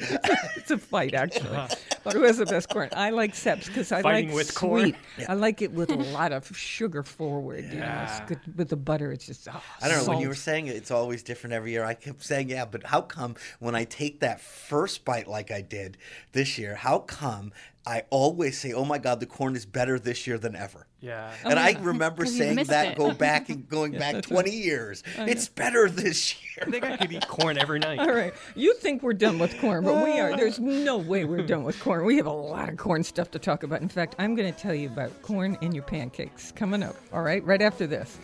[0.58, 1.58] it's a fight, actually,
[2.04, 2.90] but who has the best corn?
[2.94, 4.56] I like Seps because I Fighting like with sweet.
[4.58, 4.98] corn?
[5.30, 7.64] I like it with a lot of sugar forward.
[7.72, 9.14] You know, it's good with the butter.
[9.14, 10.12] It's just oh, I don't know.
[10.12, 11.86] When you were saying it, it's always different every year.
[11.86, 15.62] I kept saying, yeah, but how come when I take that first bite like I
[15.62, 15.98] did
[16.34, 17.54] this year, how come
[17.88, 20.88] I always say, oh my God, the corn is better this year than ever?
[21.02, 21.32] Yeah.
[21.44, 22.98] Oh and I remember saying that it.
[22.98, 25.04] go back and going back 20 years.
[25.18, 26.64] It's better this year.
[26.64, 26.72] I year.
[26.72, 28.00] think I could eat corn every night.
[28.00, 28.34] All right.
[28.56, 30.36] You think we're done with corn, but we are.
[30.36, 32.06] There's no way we're done with corn.
[32.06, 33.82] We have a lot of corn stuff to talk about.
[33.82, 36.96] In fact, I'm going to tell you about corn in your pancakes coming up.
[37.14, 38.18] All right, right after this.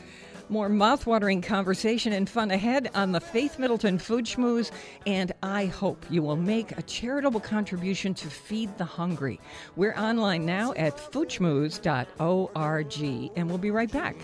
[0.52, 4.70] More mouthwatering conversation and fun ahead on the Faith Middleton Food Schmooze,
[5.08, 9.40] and I hope you will make a charitable contribution to feed the hungry.
[9.78, 14.18] We're online now at foodschmooze.org, and we'll be right back.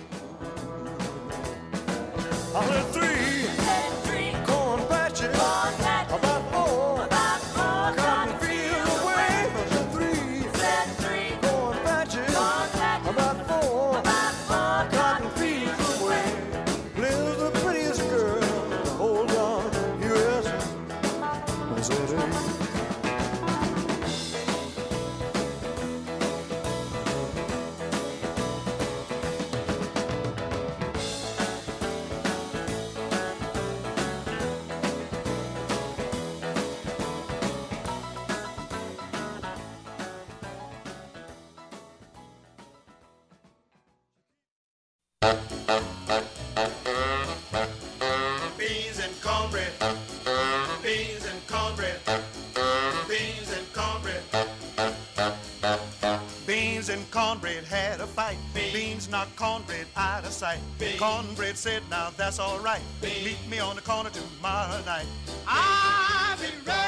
[60.97, 62.81] Cornbread said, now that's all right.
[63.03, 65.05] Meet me on the corner tomorrow night.
[65.47, 66.86] I'll be ready.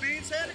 [0.00, 0.46] Beans said.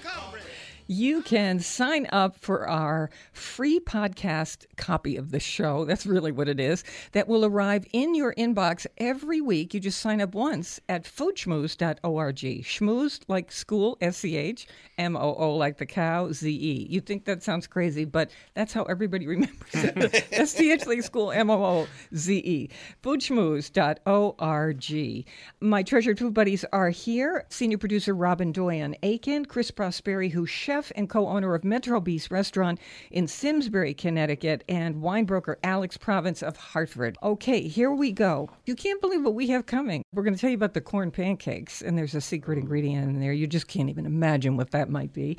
[0.92, 5.86] You can sign up for our free podcast copy of the show.
[5.86, 6.84] That's really what it is.
[7.14, 9.74] That will arrive in your inbox every week.
[9.74, 12.36] You just sign up once at foodschmooze.org.
[12.36, 14.68] Schmooze like school, S C H,
[14.98, 16.88] M O O like the cow, Z E.
[16.90, 20.28] You think that sounds crazy, but that's how everybody remembers it.
[20.34, 22.70] S C H like school, M O O Z E.
[23.02, 25.26] Foodschmooze.org.
[25.62, 27.46] My treasured food buddies are here.
[27.48, 32.80] Senior producer Robin Doyen Aiken, Chris Prosperi, who's chef and co-owner of Metro Bis Restaurant
[33.12, 37.16] in Simsbury, Connecticut, and wine broker Alex Province of Hartford.
[37.22, 38.50] Okay, here we go.
[38.66, 40.04] You can't believe what we have coming.
[40.12, 43.20] We're going to tell you about the corn pancakes, and there's a secret ingredient in
[43.20, 43.32] there.
[43.32, 45.38] You just can't even imagine what that might be.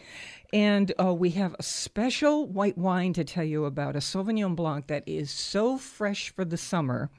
[0.53, 4.87] And uh, we have a special white wine to tell you about, a Sauvignon Blanc
[4.87, 7.11] that is so fresh for the summer.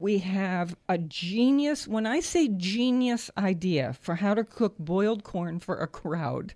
[0.00, 5.60] We have a genius, when I say genius idea for how to cook boiled corn
[5.60, 6.54] for a crowd.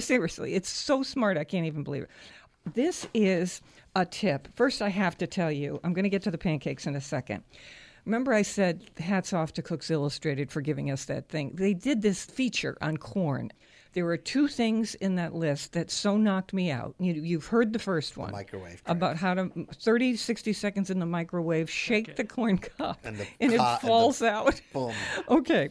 [0.00, 2.10] Seriously, it's so smart, I can't even believe it.
[2.72, 3.60] This is
[3.94, 4.48] a tip.
[4.54, 7.00] First, I have to tell you, I'm going to get to the pancakes in a
[7.00, 7.44] second.
[8.06, 11.52] Remember, I said hats off to Cooks Illustrated for giving us that thing.
[11.54, 13.52] They did this feature on corn.
[13.94, 16.94] There were two things in that list that so knocked me out.
[16.98, 18.88] You, you've heard the first one microwave, correct.
[18.88, 23.26] about how to 30, 60 seconds in the microwave, shake the corn cup, And the
[23.40, 24.60] and co- it and the- falls out.
[24.72, 24.94] Boom.
[25.28, 25.68] Okay,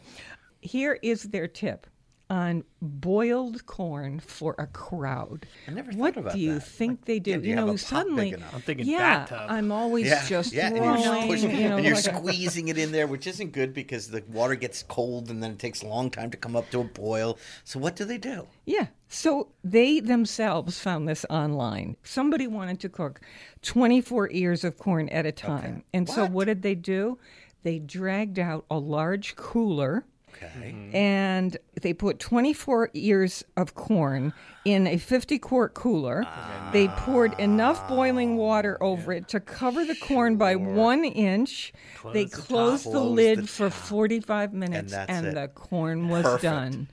[0.61, 1.87] here is their tip
[2.31, 5.45] on boiled corn for a crowd.
[5.67, 6.61] I never what thought about do you that.
[6.61, 7.31] think they do?
[7.31, 8.55] yeah, do you you have know, a pot big suddenly, enough?
[8.55, 9.41] I'm thinking yeah, bathtub.
[9.49, 12.15] I'm always Yeah, just yeah, throwing, and you're, pushing, you know, and you're like a-
[12.15, 15.59] squeezing it in there, which isn't good because the water gets cold and then it
[15.59, 17.37] takes a long time to come up to a boil.
[17.65, 18.47] So what do they do?
[18.65, 18.87] Yeah.
[19.09, 21.97] So they themselves found this online.
[22.03, 23.19] Somebody wanted to cook
[23.61, 25.83] 24 ears of corn at a time.
[25.93, 26.31] And so What?
[26.31, 27.17] what did they do?
[27.63, 30.47] They dragged out a large cooler Okay.
[30.71, 30.95] Mm-hmm.
[30.95, 34.33] and they put 24 ears of corn
[34.65, 36.23] in a 50 quart cooler.
[36.25, 36.69] Ah.
[36.73, 41.73] They poured enough boiling water over it to cover the corn by one inch.
[42.13, 42.47] they Close the top.
[42.47, 46.43] closed the Close lid the for 45 minutes that's and the corn was Perfect.
[46.43, 46.87] done.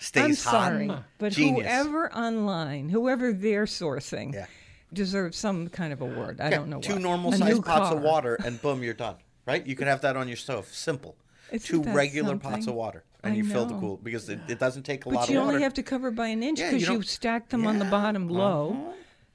[0.00, 0.62] Stays I'm hot.
[0.70, 1.00] sorry, mm-hmm.
[1.18, 1.66] but Genius.
[1.66, 4.46] whoever online, whoever they're sourcing, Yeah.
[4.92, 6.40] deserves some kind of award.
[6.40, 7.02] I Okay, don't know Two what.
[7.02, 9.16] normal A sized new pots of water, and boom, you're done.
[9.46, 9.66] Right?
[9.66, 10.66] You can have that on your stove.
[10.68, 11.16] Simple.
[11.54, 13.80] Isn't Two that regular pots of water, and I you fill the know.
[13.80, 15.38] cool because it, it doesn't take a But lot of water.
[15.38, 17.66] But You only have to cover by an inch Yeah, because you you, stack them
[17.66, 18.70] on the bottom low.
[18.80, 18.92] uh-huh.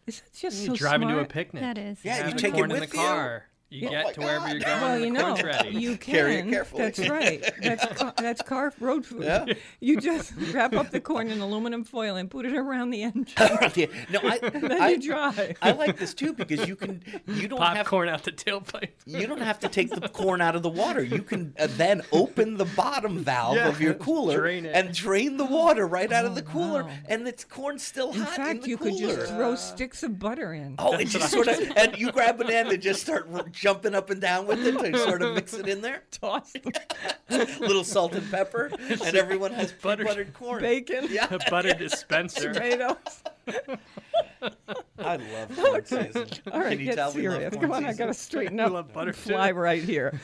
[0.08, 1.62] Is that just You so drive into a picnic.
[1.62, 2.00] That is.
[2.04, 3.04] Yeah, Have you take it corn in with the you.
[3.04, 3.46] car.
[3.72, 4.82] You Oh get my to wherever you're going.
[4.82, 5.70] Well, you know, ready.
[5.78, 6.14] you can.
[6.16, 6.82] Carry it carefully.
[6.82, 7.50] That's right.
[7.62, 9.24] That's ca- that's car road food.
[9.24, 9.46] Yeah.
[9.80, 13.34] You just wrap up the corn in aluminum foil and put it around the engine.
[13.76, 13.86] Yeah.
[14.10, 15.56] No, I, then I, you dry.
[15.62, 18.90] I like this too because you can you don't have Popcorn out the tailpipe.
[19.06, 21.04] you don't have to take the corn out of the water.
[21.04, 23.68] You can uh, then open the bottom valve Yeah.
[23.68, 26.92] of your cooler Drain and drain the water right out of the cooler, wow.
[27.08, 28.90] and it's corn still In hot in fact, the you cooler.
[28.92, 30.76] could just throw sticks of butter in.
[30.80, 33.94] Oh, and just sort of, and you grab an end and just start r- jumping
[33.94, 36.04] up and down with it to sort of mix it in there.
[36.12, 36.54] Toss
[37.28, 40.62] the little salt and pepper, and everyone has Buttered- buttered corn.
[40.62, 42.54] bacon, Yeah, A butter dispenser.
[42.54, 42.96] tomatoes.
[45.00, 46.28] I love corn season.
[46.52, 47.54] All right, Can you get tell we love serious.
[47.54, 47.98] corn Come on, I season?
[48.06, 48.72] gotta straighten I up.
[48.72, 49.56] love butter fly too.
[49.58, 50.20] right here.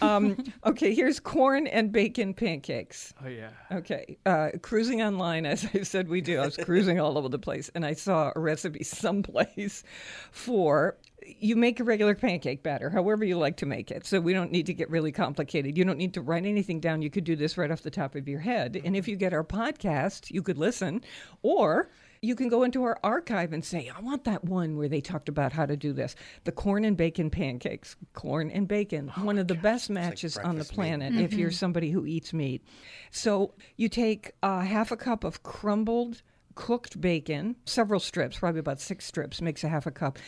[0.00, 3.14] Um, okay, here's corn and bacon pancakes.
[3.24, 3.50] Oh yeah.
[3.72, 6.38] Okay, uh, cruising online, as I said we do.
[6.38, 9.82] I was cruising all over the place, and I saw a recipe someplace
[10.30, 10.96] for
[11.38, 14.06] you make a regular pancake batter, however you like to make it.
[14.06, 15.76] So we don't need to get really complicated.
[15.76, 17.02] You don't need to write anything down.
[17.02, 18.80] You could do this right off the top of your head.
[18.84, 21.02] And if you get our podcast, you could listen,
[21.42, 21.90] or
[22.22, 25.28] you can go into our archive and say, I want that one where they talked
[25.28, 26.16] about how to do this.
[26.44, 27.96] The corn and bacon pancakes.
[28.14, 32.06] Corn and bacon, one of the best matches on the planet if you're somebody who
[32.06, 32.64] eats meat.
[33.10, 36.22] So you take uh, half a cup of crumbled
[36.56, 40.18] cooked bacon, several strips, probably about six strips, makes a half a cup.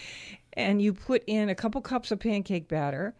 [0.55, 3.15] And you put in a couple cups of pancake batter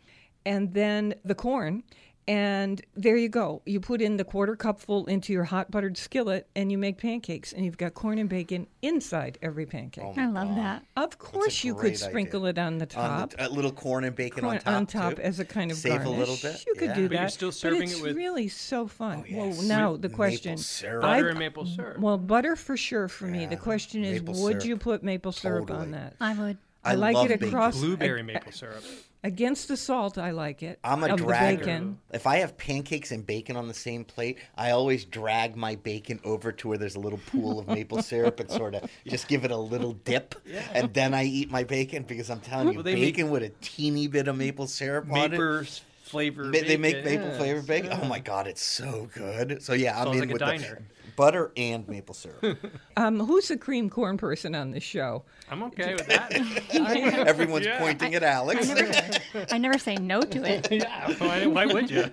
[0.47, 1.83] and then the corn
[2.27, 3.63] And there you go.
[3.65, 7.55] You put in the quarter cupful into your hot buttered skillet and you make pancakes,
[7.55, 10.05] and you've got corn and bacon inside every pancake.
[10.05, 10.85] Oh I love that.
[10.95, 12.51] of course, you could sprinkle idea.
[12.63, 13.23] it on the top.
[13.23, 15.23] On the, a uh, little corn and bacon corn on top, too.
[15.23, 16.07] as a kind of Save garnish.
[16.07, 16.65] a little bit.
[16.67, 16.95] You could yeah.
[16.97, 17.21] do But that.
[17.23, 19.25] you're still serving it's it with- really so fun.
[19.33, 21.01] Oh, Well, now With the maple question: syrup.
[21.03, 21.99] Butter I- and maple syrup.
[21.99, 23.47] Well, butter for sure for me.
[23.47, 24.65] The question is, maple would syrup.
[24.67, 25.87] you put maple syrup Totally.
[25.87, 26.13] on that?
[26.21, 26.59] I would.
[26.89, 27.49] I, I like love it bacon.
[27.49, 28.83] across Blueberry maple syrup.
[29.23, 30.19] against the salt.
[30.19, 30.79] I like it.
[30.83, 31.59] I'm a dragger.
[31.59, 31.99] bacon.
[32.13, 36.21] If I have pancakes and bacon on the same plate, I always drag my bacon
[36.25, 39.45] over to where there's a little pool of maple syrup and sort of just give
[39.45, 40.63] it a little dip, yeah.
[40.73, 44.07] and then I eat my bacon because I'm telling you, Well, bacon with a teeny
[44.09, 45.31] bit of maple syrup on it.
[45.33, 45.65] Maple
[46.09, 46.51] flavor.
[46.51, 47.37] They make maple yeah.
[47.37, 47.91] flavored bacon.
[47.93, 49.63] Oh my god, it's so good.
[49.63, 50.75] So yeah, I'm Sounds in like a with diner.
[50.75, 52.59] the butter and maple syrup.
[52.97, 55.23] Um, who's the cream corn person on this show?
[55.51, 56.33] I'm okay with that.
[57.29, 57.79] Everyone's Yeah.
[57.79, 58.69] pointing at Alex.
[58.69, 60.67] I never, I never say no to it.
[60.73, 61.13] yeah.
[61.19, 62.11] Why, why would you?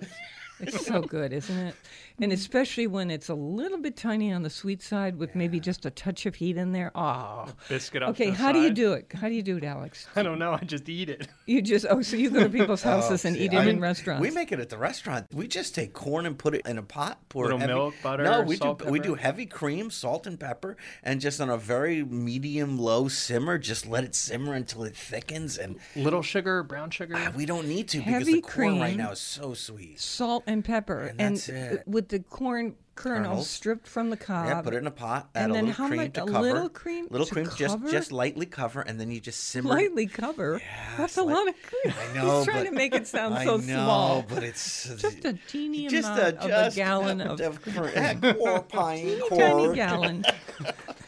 [0.60, 1.74] It's so good, isn't it?
[2.18, 5.84] And especially when it's a little bit tiny on the sweet side with maybe just
[5.84, 6.90] a touch of heat in there.
[6.94, 7.46] Oh.
[7.68, 9.12] Biscuit up Okay, to the how do you do it?
[9.14, 10.06] How do you do it, Alex?
[10.16, 10.52] I don't know.
[10.52, 11.28] I just eat it.
[11.48, 13.80] You just oh, so you go to people's houses and See, eat I it in
[13.80, 14.20] restaurants.
[14.20, 15.26] We make it at the restaurant.
[15.32, 17.20] We just take corn and put it in a pot.
[17.28, 18.90] Pour Little heavy, milk, butter, No, we salt, do.
[18.90, 23.58] We do heavy cream, salt and pepper, and just on a very medium low simmer.
[23.58, 27.14] Just let it simmer until it thickens, and Little sugar, brown sugar.
[27.16, 30.00] ah, we don't need to because the corn right now is so sweet.
[30.00, 31.82] salt and pepper, And that's it.
[31.86, 33.50] with the corn kernels, Kernels.
[33.50, 34.46] stripped from the cob.
[34.46, 35.28] Yeah, put it in a pot.
[35.34, 36.12] Add and a then little how cream much?
[36.14, 36.40] to a cover.
[36.40, 37.06] little cream.
[37.10, 37.90] Little to cream, just cover?
[37.90, 39.68] just lightly cover, and then you just simmer.
[39.68, 40.62] lightly cover.
[40.64, 41.94] Yeah, That's a lot of cream.
[41.94, 44.24] I know, He's trying but- to make it sound I so know, small.
[44.26, 48.14] but it's Just a teeny just amount a, of just a gallon of, corn, yeah,
[48.32, 50.24] corn pine teeny tiny gallon.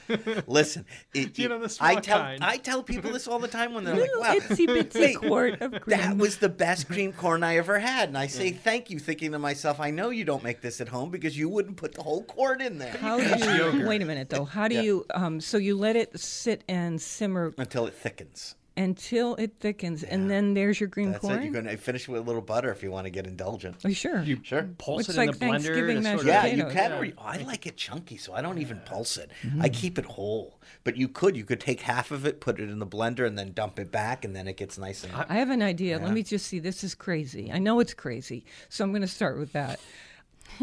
[0.47, 2.43] Listen, it, You know, the I tell kind.
[2.45, 5.17] I tell people this all the time when they're like, Little "Wow, itsy bitsy wait,
[5.19, 5.99] quart of cream.
[5.99, 9.33] that was the best cream corn I ever had," and I say thank you, thinking
[9.33, 12.03] to myself, "I know you don't make this at home because you wouldn't put the
[12.03, 13.87] whole corn in there How do you?
[13.87, 14.45] Wait a minute, though.
[14.45, 14.81] How do Yeah.
[14.83, 15.07] you?
[15.15, 20.31] Um, so you let it sit and simmer until it thickens." Until it thickens, and
[20.31, 21.41] then there's your green That's corn.
[21.41, 21.45] it.
[21.45, 23.77] You're going to finish with a little butter if you want to get indulgent.
[23.85, 24.23] Oh, sure.
[24.23, 24.63] You Sure.
[24.79, 25.39] pulse It's it in the blender.
[25.39, 26.91] Thanksgiving to mashed sort of- Yeah, you can.
[26.93, 26.99] yeah.
[27.01, 29.31] Or, I like it chunky, so I don't even pulse it.
[29.43, 29.61] Mm-hmm.
[29.63, 30.61] I keep it whole.
[30.85, 31.37] But you could.
[31.37, 33.91] You could take half of it, put it in the blender, and then dump it
[33.91, 35.13] back, and then it gets nice and.
[35.13, 35.99] I have an idea.
[35.99, 36.61] Let me just see.
[36.61, 37.51] This is crazy.
[37.53, 39.81] I know it's crazy, so I'm going to start with that.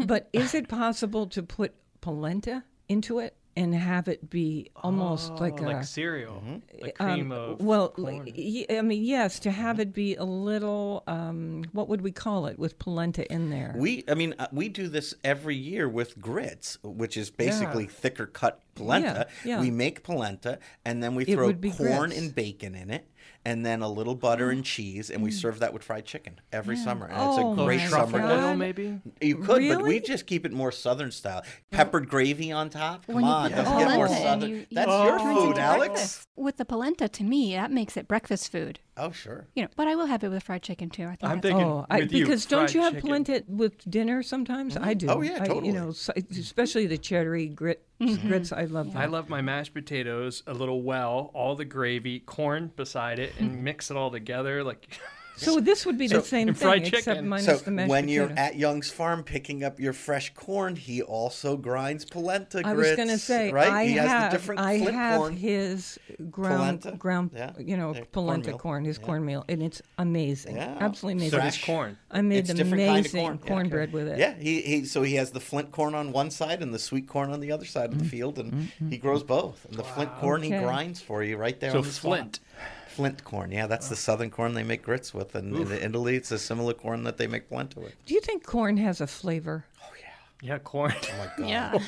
[0.04, 5.58] But is it possible to put polenta into it and have it be almost like
[5.60, 6.42] a like cereal,
[6.80, 8.30] like um, of well, corn.
[8.36, 12.46] y- I mean, yes, to have it be a little, um, what would we call
[12.46, 13.74] it, with polenta in there?
[13.76, 18.26] We, I mean, uh, we do this every year with grits, which is basically thicker
[18.26, 19.26] cut polenta.
[19.44, 19.60] Yeah, yeah.
[19.60, 22.18] We make polenta, and then we It throw corn grits.
[22.18, 23.08] and bacon in it,
[23.44, 26.76] and then a little butter and cheese, and we serve that with fried chicken every
[26.76, 27.06] summer.
[27.06, 27.20] And Mm.
[27.20, 28.50] Oh, it's a great my summer God.
[28.50, 28.58] dish.
[28.58, 29.00] maybe.
[29.20, 31.42] You could, but we just keep it more southern style.
[31.70, 33.06] Peppered gravy on top.
[33.06, 34.50] Come When on, put let's get more southern.
[34.50, 35.88] you- you That's turn your food, Alex.
[35.88, 36.22] breakfast.
[36.36, 38.80] With the polenta, to me, that makes it breakfast food.
[38.98, 39.46] Oh, sure.
[39.54, 41.04] You know, but I will have it with fried chicken too.
[41.04, 43.08] I think I'm thinking Oh, I, with you, because don't fried you have chicken.
[43.08, 44.74] polenta with dinner sometimes?
[44.74, 44.84] Mm-hmm.
[44.84, 45.08] I do.
[45.08, 45.66] Oh, yeah, I, totally.
[45.66, 48.28] you know, especially the cheddary grit mm-hmm.
[48.28, 48.52] grits.
[48.52, 48.98] I love that.
[49.02, 53.62] I love my mashed potatoes, a little well, all the gravy, corn beside it, and
[53.64, 54.64] mix it all together.
[54.64, 54.98] Like
[55.38, 58.28] So this would be the same thing, fried except minus So the mashed when you're
[58.28, 58.40] potato.
[58.40, 62.68] at Young's farm picking up your fresh corn, he also grinds polenta grits.
[62.68, 63.68] I was going to say, right?
[63.70, 65.36] I he has have, the different I flint have corn.
[65.36, 65.98] his
[66.30, 66.98] ground, Polenta?
[66.98, 67.52] ground, Yeah.
[67.58, 68.58] you know, Yeah, polenta cornmeal.
[68.58, 70.76] corn, his cornmeal, and it's amazing, Yeah.
[70.80, 71.30] absolutely amazing.
[71.32, 71.56] so Fresh.
[71.58, 71.98] does corn.
[72.10, 73.38] I made It's the different kind of amazing corn.
[73.42, 73.48] Yeah.
[73.48, 74.18] cornbread with it.
[74.18, 77.06] Yeah, he, he so he has the flint corn on one side and the sweet
[77.08, 79.66] corn on the other side of the field, and he grows both.
[79.66, 80.64] And the flint corn he Mm-hmm.
[80.64, 82.38] Grinds for you right there So on the spot.
[82.96, 83.16] Flint.
[83.20, 86.30] Flint corn, yeah, that's the southern corn they make grits with, and in Italy it's
[86.32, 87.94] a similar corn that they make polenta with.
[88.06, 89.64] Do you think corn has a flavor?
[89.82, 90.92] Oh yeah, Yeah, corn.
[90.94, 91.48] Oh my god!
[91.48, 91.78] Yeah.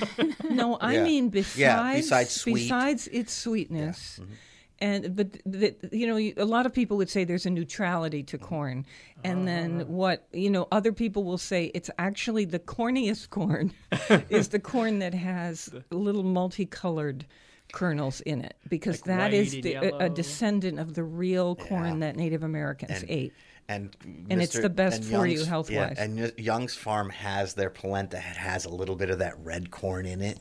[0.51, 1.05] No, I Yeah.
[1.05, 2.55] mean besides Yeah, besides sweet.
[2.55, 4.21] besides its sweetness.
[4.23, 4.33] Mm-hmm.
[4.81, 8.39] And but the, you know a lot of people would say there's a neutrality to
[8.39, 8.87] corn,
[9.25, 13.73] and then what you know other people will say it's actually the corniest corn
[14.31, 17.27] is the corn that has little multicolored
[17.73, 22.01] kernels in it because Like that is and the, a, descendant of the real corn
[22.01, 23.33] that Native Americans ate.
[23.71, 23.95] And
[24.31, 25.97] And it's the best for you Young's- health-wise.
[25.99, 28.17] Yeah, and Young's Farm has their polenta.
[28.17, 30.39] It has a little bit of that red corn in it,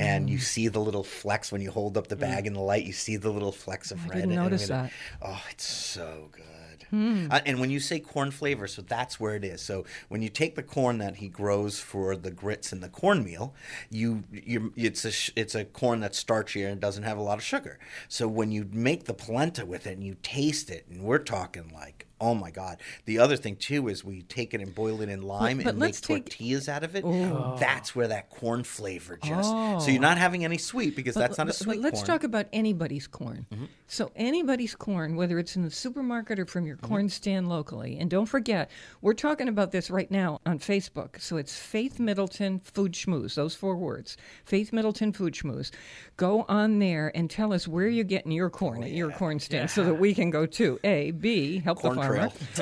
[0.00, 0.32] and Mm.
[0.32, 2.84] you see the little flecks when you hold up the bag in the light.
[2.84, 4.10] You see the little flecks of red.
[4.10, 4.42] I didn't in it.
[4.42, 4.90] notice that.
[5.22, 6.42] Oh, it's so good.
[6.94, 7.26] Hmm.
[7.28, 9.60] Uh, and when you say corn flavor, so that's where it is.
[9.60, 13.52] So when you take the corn that he grows for the grits and the cornmeal,
[13.90, 17.42] you you it's a it's a corn that's starchier and doesn't have a lot of
[17.42, 17.80] sugar.
[18.08, 21.68] So when you make the polenta with it and you taste it, and we're talking
[21.74, 22.78] like Oh my God!
[23.04, 25.78] The other thing too is we take it and boil it in lime but and
[25.78, 27.04] make take- tortillas out of it.
[27.60, 29.50] That's where that corn flavor just.
[29.84, 32.04] So you're not having any sweet because that's not a sweet But let's corn.
[32.04, 32.12] Mm-hmm.
[32.12, 33.46] talk about anybody's corn.
[33.86, 36.86] So anybody's corn, whether it's in the supermarket or from your Mm-hmm.
[36.86, 41.20] corn stand locally, and don't forget, we're talking about this right now on Facebook.
[41.20, 43.34] So it's Faith Middleton Food Schmooze.
[43.34, 45.70] Those four words, Faith Middleton Food Schmooze.
[46.16, 49.38] Go on there and tell us where you're getting your corn Oh, at your corn
[49.38, 50.80] stand, so that we can go too.
[50.84, 52.02] A, B, help Corn the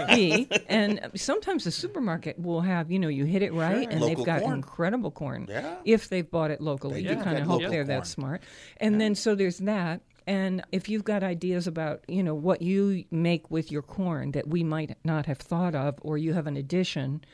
[0.08, 4.16] B, and sometimes the supermarket will have, you know, you hit it right, and Local
[4.16, 4.54] they've got corn.
[4.54, 5.46] incredible corn.
[5.48, 5.76] Yeah.
[5.84, 8.42] If they've bought it locally, you kind of hope they're that smart.
[8.78, 10.00] And then so there's that.
[10.26, 14.46] And if you've got ideas about, you know, what you make with your corn that
[14.46, 17.24] we might not have thought of, or you have an addition,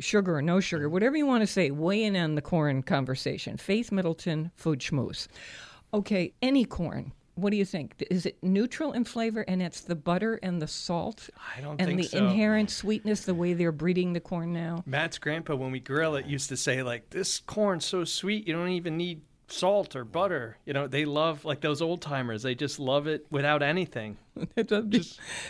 [0.00, 3.56] sugar or no sugar, whatever you want to say, weigh in on the corn conversation.
[3.56, 5.28] Faith Middleton, Food Schmooze.
[5.94, 7.12] Okay, any corn.
[7.34, 8.04] What do you think?
[8.10, 11.30] Is it neutral in flavor and it's the butter and the salt?
[11.56, 11.90] I don't think so.
[11.90, 12.18] and think the so.
[12.18, 14.82] inherent sweetness, the way they're breeding the corn now?
[14.84, 18.52] Matt's grandpa, when we grill it, used to say like, "This corn's so sweet, you
[18.52, 22.42] don't even need salt or butter." You know, they love like those old timers.
[22.42, 24.18] They just love it without anything.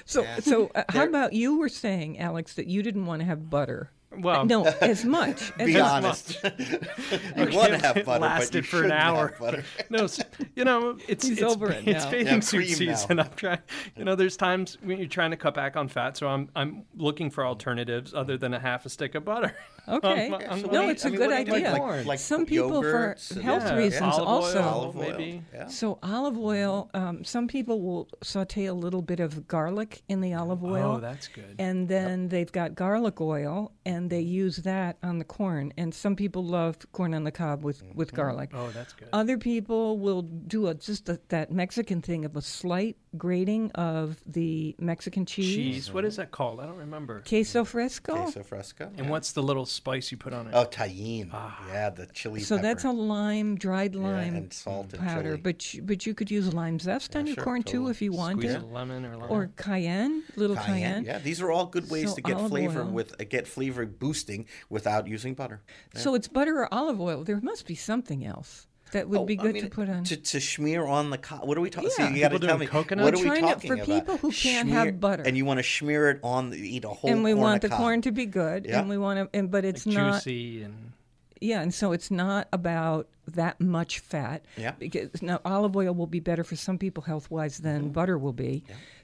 [0.05, 3.51] so, so uh, how about you were saying, Alex, that you didn't want to have
[3.51, 3.91] butter?
[4.19, 5.53] Well, no, as much.
[5.59, 5.83] As Be much.
[5.83, 6.39] honest.
[6.45, 9.35] you want to have It butter, but lasted you for an shouldn't have hour.
[9.39, 9.65] butter.
[9.91, 10.07] no,
[10.55, 12.11] you know, it's He's it's, over it it's now.
[12.11, 12.95] bathing Yeah, suit cream now.
[12.97, 13.21] season.
[13.21, 13.59] I'm trying.
[13.97, 16.85] You know, there's times when you're trying to cut back on fat, so I'm I'm
[16.97, 19.55] looking for alternatives other than a half a stick of butter.
[19.89, 20.31] Okay.
[20.31, 21.73] I'm- I'm So no, you- it's I a mean, good what do you idea.
[21.73, 21.81] like?
[21.83, 24.59] Like, like Some people, for health Yeah, reasons, olive also.
[24.61, 25.03] oil, Olive oil.
[25.11, 25.43] maybe.
[25.53, 25.67] Yeah.
[25.67, 26.89] So olive oil.
[26.95, 30.93] Um, some people will saute a little bit of garlic in the olive oil.
[30.99, 31.57] Oh, that's good.
[31.59, 35.73] And then they've got garlic oil, and they use that on the corn.
[35.77, 37.97] And some people love corn on the cob with Mm-hmm.
[37.99, 38.51] with garlic.
[38.55, 39.09] Oh, that's good.
[39.13, 44.23] Other people will do a, just a, that Mexican thing of a slight grating of
[44.27, 45.93] the Mexican cheese, Cheese.
[45.93, 46.61] What is that called?
[46.61, 47.23] I don't remember.
[47.27, 48.15] queso fresco.
[48.15, 48.91] Queso fresco.
[48.97, 50.53] And what's the little spice you put on it?
[50.55, 51.31] Oh, tajin.
[51.69, 52.69] yeah, the chili So pepper.
[52.69, 55.23] that's a lime, dried lime yeah, and salt and powder.
[55.23, 55.37] chili.
[55.39, 58.13] But you, but you could use lime zest on your sure, corn too if you
[58.13, 59.29] wanted, Squeeze a lemon or lemon.
[59.31, 61.03] or cayenne, little cayenne.
[61.03, 61.05] cayenne.
[61.05, 62.87] Yeah, these are all good ways So to get flavor oil.
[62.91, 65.61] with uh, get flavor boosting without using butter.
[65.95, 67.25] So it's butter or olive oil.
[67.25, 70.05] There must be something else that would Oh, be I good mean, to put on.
[70.05, 71.91] to, to smear on the co- what are we talking?
[71.99, 72.09] Yeah.
[72.09, 73.05] See, you got to People tell doing me coconut?
[73.05, 73.87] what are We're we trying to- for about?
[73.87, 75.23] people who can't have butter.
[75.25, 77.11] and you want to smear it on, eat a whole.
[77.11, 77.79] and we corn want the cob.
[77.79, 78.81] corn to be good, Yeah.
[78.81, 80.13] and we want to, and but it's like not.
[80.25, 80.93] juicy and
[81.41, 84.45] Yeah, and so it's not about that much fat.
[84.59, 84.73] Yeah.
[84.79, 87.93] Because now olive oil will be better for some people health wise than Mm-hmm.
[87.93, 88.63] butter will be.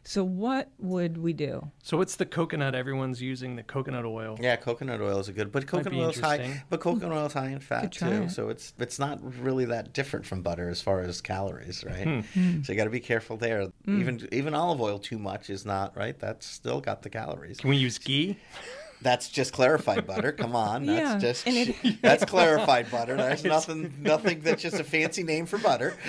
[0.08, 1.70] So what would we do?
[1.82, 3.56] so what's the coconut everyone's using?
[3.56, 4.38] The coconut oil.
[4.40, 6.62] Yeah, coconut oil is a good, but coconut be oil is high.
[6.70, 8.30] But coconut oil is high in fat too, it.
[8.30, 12.24] so it's it's not really that different from butter as far as calories, right?
[12.24, 12.62] Hmm.
[12.62, 13.68] So you got to be careful there.
[13.86, 16.18] Even even olive oil too much is not right.
[16.18, 17.58] That's still got the calories.
[17.58, 18.38] Can we use ghee?
[19.00, 20.32] That's just clarified butter.
[20.32, 23.16] Come on, that's Yeah, just it- that's clarified butter.
[23.16, 25.96] There's nothing nothing that's just a fancy name for butter.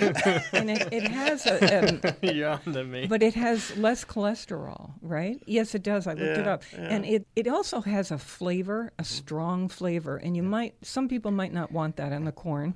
[0.52, 3.06] And it, it has a, um, yeah, to me.
[3.06, 5.40] but it has less cholesterol, right?
[5.46, 6.06] Yes, it does.
[6.06, 10.16] I looked it Yeah, up, and it it also has a flavor, a strong flavor,
[10.16, 12.74] and you might some people might not want that in the corn.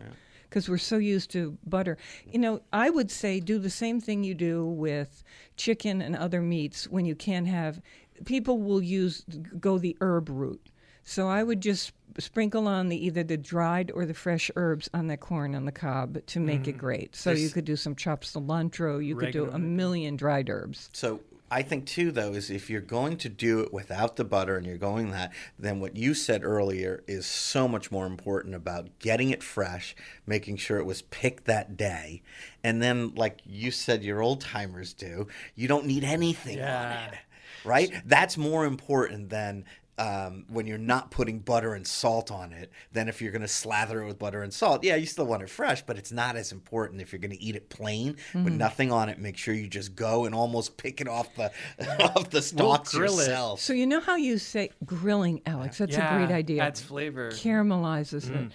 [0.48, 1.98] Because we're so used to butter.
[2.30, 5.24] You know, I would say do the same thing you do with
[5.56, 7.80] chicken and other meats when you can't have.
[8.24, 9.24] People will use
[9.58, 10.68] go the herb route.
[11.02, 15.08] So I would just sprinkle on the either the dried or the fresh herbs on
[15.08, 17.14] the corn on the cob to make it great.
[17.14, 19.04] So you could do some chopped cilantro.
[19.04, 20.88] You could do a million dried herbs.
[20.92, 24.56] So I think too, though, is if you're going to do it without the butter
[24.56, 28.98] and you're going that, then what you said earlier is so much more important about
[28.98, 29.94] getting it fresh,
[30.26, 32.22] making sure it was picked that day,
[32.64, 37.18] and then like you said, your old timers do, you don't need anything on it,
[37.64, 37.92] right?
[38.04, 39.64] That's more important than.
[39.96, 43.46] Um, when you're not putting butter and salt on it, than if you're going to
[43.46, 44.82] slather it with butter and salt.
[44.82, 47.40] Yeah, you still want it fresh, but it's not as important if you're going to
[47.40, 49.20] eat it plain with nothing on it.
[49.20, 51.52] Make sure you just go and almost pick it off the
[52.02, 53.28] off the stalks grill it.
[53.28, 53.60] yourself.
[53.60, 55.78] So you know how you say grilling, Alex?
[55.78, 56.56] That's yeah, a great idea.
[56.56, 57.30] That's flavor.
[57.30, 58.50] Caramelizes it.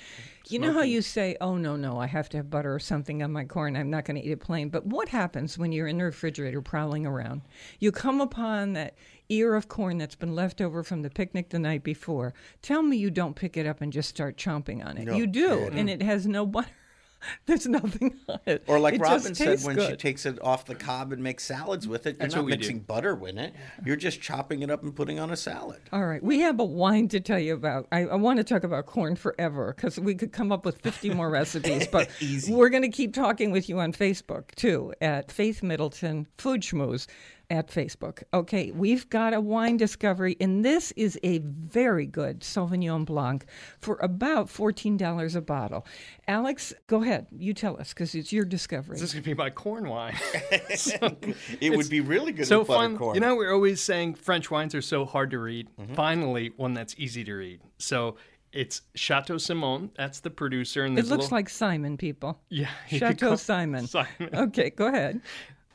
[0.50, 3.22] You know how you say, "Oh no, no, I have to have butter or something
[3.22, 3.76] on my corn.
[3.76, 6.62] I'm not going to eat it plain." But what happens when you're in the refrigerator
[6.62, 7.42] prowling around?
[7.80, 8.96] You come upon that
[9.30, 12.34] ear of corn that's been left over from the picnic the night before.
[12.62, 15.06] Tell me you don't pick it up and just start chomping on it.
[15.06, 15.80] No you do, kidding.
[15.80, 16.70] and it has no butter.
[17.46, 18.64] There's nothing on it.
[18.68, 21.22] Or like It Robin just said, tastes when she takes it off the cob and
[21.22, 22.58] makes salads with it, you're That's not what we do.
[22.60, 23.54] mixing butter with it.
[23.86, 25.82] You're just chopping it up and putting on a salad.
[25.92, 27.88] All right, we have a wine to tell you about.
[27.92, 31.14] I, I want to talk about corn forever because we could come up with 50
[31.14, 32.10] more recipes, but
[32.50, 37.08] we're going to keep talking with you on Facebook too at Faith Middleton Food Schmooze.
[37.50, 38.24] At Facebook.
[38.34, 43.46] Okay, we've got a wine discovery, and this is a very good Sauvignon Blanc
[43.80, 45.86] for about $14 a bottle.
[46.28, 47.28] Alex, go ahead.
[47.36, 48.96] You tell us because it's your discovery.
[48.96, 50.16] This is going to be my corn wine.
[51.62, 52.98] It would be really good so with fun.
[52.98, 53.16] buttercorn.
[53.16, 55.68] You know, we're always saying French wines are so hard to read.
[55.80, 55.94] Mm-hmm.
[55.94, 57.62] Finally, one that's easy to read.
[57.78, 58.16] So
[58.54, 59.92] it's Chateau Simon.
[59.96, 60.84] That's the producer.
[60.86, 62.40] And it looks little- like Simon, people.
[62.50, 63.88] yeah, Chateau call- Simon.
[63.88, 64.30] Simon.
[64.34, 65.22] Okay, go ahead.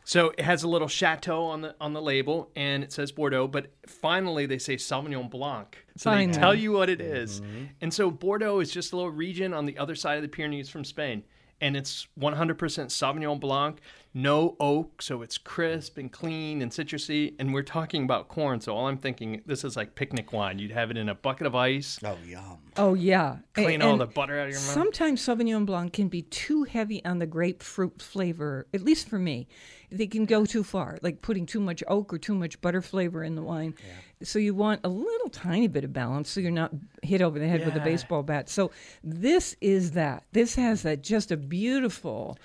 [0.07, 3.49] So it has a little chateau on the on the label, and it says Bordeaux.
[3.49, 5.77] But finally, they say Sauvignon Blanc.
[5.97, 6.27] So Finally.
[6.33, 7.41] they tell you what it is.
[7.41, 7.65] Mm-hmm.
[7.81, 10.69] And so Bordeaux is just a little region on the other side of the Pyrenees
[10.69, 11.23] from Spain,
[11.61, 13.79] and it's 100% Sauvignon Blanc,
[14.13, 17.35] no oak, so it's crisp and clean and citrusy.
[17.39, 20.59] And we're talking about corn, so all I'm thinking this is like picnic wine.
[20.59, 22.59] You'd have it in a bucket of ice, Oh, yum.
[22.77, 23.39] Oh, yeah.
[23.57, 24.71] A- clean all the butter out of your mouth.
[24.71, 29.47] Sometimes Sauvignon Blanc can be too heavy on the grapefruit flavor, at least for me.
[29.95, 33.23] They can go too far, like putting too much oak or too much butter flavor
[33.23, 33.75] in the wine.
[34.23, 36.73] So you want a little tiny bit of balance so you're not
[37.03, 38.49] hit over the head with a baseball bat.
[38.49, 38.73] So
[39.05, 40.25] this is that.
[40.33, 42.37] This has that just a beautiful,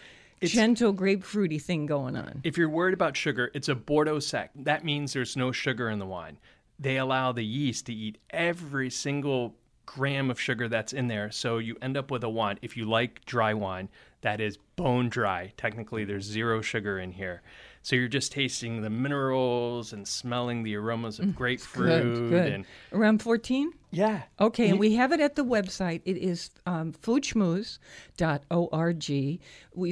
[0.43, 2.41] gentle grapefruity thing going on.
[2.43, 4.51] If you're worried about sugar, it's a Bordeaux sec.
[4.55, 6.37] That means there's no sugar in the wine.
[6.77, 9.55] They allow the yeast to eat every single
[9.95, 11.31] gram of sugar that's in there.
[11.31, 12.59] So you end up with a wine.
[12.61, 13.89] If you like dry wine,
[14.21, 15.51] that is bone dry.
[15.57, 17.41] Technically, there's zero sugar in here.
[17.81, 22.03] So you're just tasting the minerals and smelling the aromas of grapefruit.
[22.03, 22.53] Mm, Good, good.
[22.53, 23.71] And Around 14?
[23.91, 24.23] Yeah.
[24.39, 26.01] Okay, and we have it at the website.
[26.05, 29.09] It is um, foodschmooze.org.
[29.09, 29.39] You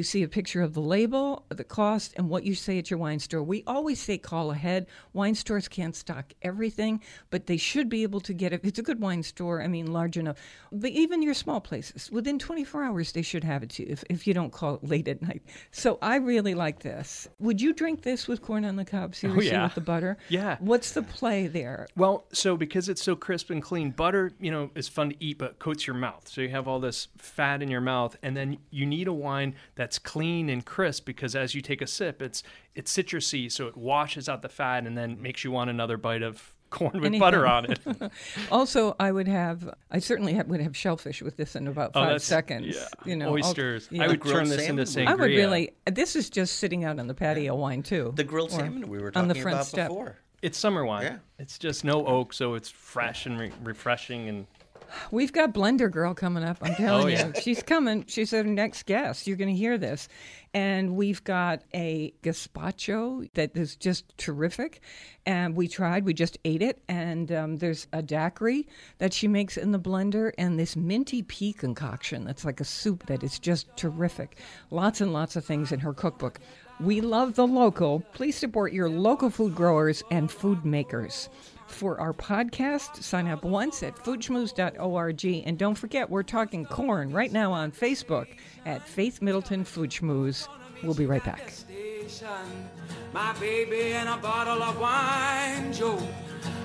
[0.04, 3.20] see a picture of the label, the cost, and what you say at your wine
[3.20, 3.42] store.
[3.42, 4.88] We always say call ahead.
[5.14, 8.62] Wine stores can't stock everything, but they should be able to get it.
[8.62, 10.38] If it's a good wine store, I mean, large enough.
[10.72, 14.04] But even your small places, within 24 hours, they should have it to you if,
[14.10, 15.42] if you don't call it late at night.
[15.72, 17.28] So I really like this.
[17.40, 19.16] Would you drink this with corn on the cob?
[19.16, 19.64] Seriously, yeah.
[19.64, 20.18] with the butter?
[20.30, 20.58] Yeah.
[20.60, 21.88] What's the play there?
[21.96, 25.38] Well, so because it's so crisp and clean, butter, you know, is fun to eat,
[25.38, 26.28] but coats your mouth.
[26.28, 29.56] So you have all this fat in your mouth, and then you need a wine
[29.76, 32.44] that's clean and crisp because as you take a sip, it's
[32.76, 36.22] it's citrusy, so it washes out the fat and then makes you want another bite
[36.24, 37.20] of corn with Anything.
[37.22, 37.80] butter on it.
[38.52, 42.04] Also, I would have, I certainly have, would have shellfish with this in about Oh,
[42.04, 42.76] five seconds.
[42.76, 42.88] yeah.
[43.06, 43.88] You know, al- oysters.
[43.90, 44.04] yeah.
[44.04, 45.72] I would turn this salmon into would- I would really.
[45.90, 48.12] This is just sitting out on the patio wine too.
[48.16, 49.88] The grilled salmon we were on talking the front about step.
[49.90, 50.18] before.
[50.42, 51.04] It's summer wine.
[51.04, 51.18] Yeah.
[51.40, 54.46] It's just no oak, so it's fresh and re- refreshing and
[55.12, 56.60] We've got Blender Girl coming up.
[56.62, 58.06] I'm telling Oh, you, she's coming.
[58.08, 59.28] She's our next guest.
[59.28, 60.08] You're going to hear this,
[60.54, 64.80] and we've got a gazpacho that is just terrific.
[65.26, 66.06] And we tried.
[66.06, 68.66] We just ate it, and um, there's a daiquiri
[69.00, 73.08] that she makes in the blender, and this minty pea concoction that's like a soup
[73.08, 74.38] that is just terrific.
[74.72, 76.40] Lots and lots of things in her cookbook.
[76.80, 78.02] We love the local.
[78.14, 81.30] Please support your local food growers and food makers.
[81.68, 85.26] For our podcast, sign up once at foodschmooze.org.
[85.46, 88.28] And don't forget, we're talking corn right now on Facebook
[88.66, 90.48] at Faith Middleton Food Schmooze.
[90.84, 91.54] We'll be right back.
[93.14, 96.02] My baby and a bottle of wine, Joe.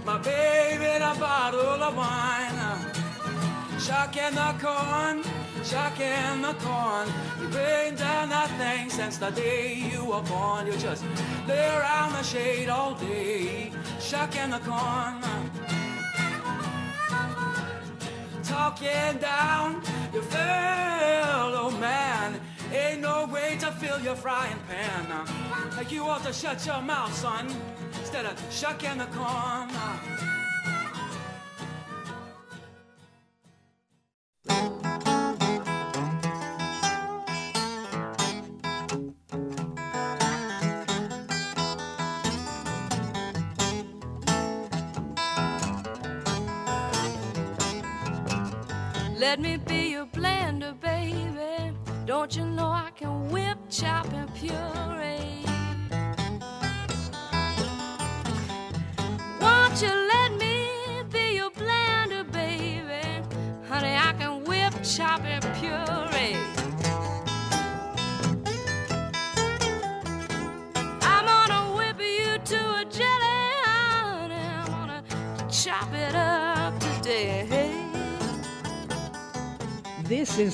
[0.05, 3.12] My baby a bottle of wine.
[3.83, 5.25] Shucking the corn,
[5.65, 7.09] shucking the corn.
[7.41, 10.69] You been done nothing since the day you were born.
[10.69, 11.05] You just
[11.49, 15.21] lay around the shade all day, shucking the corn.
[18.45, 19.83] Talking down
[20.15, 22.41] your fellow man.
[22.73, 25.27] Ain't no way to fill your frying pan.
[25.77, 27.49] Like you ought to shut your mouth, son,
[27.99, 29.69] instead of shucking the corn.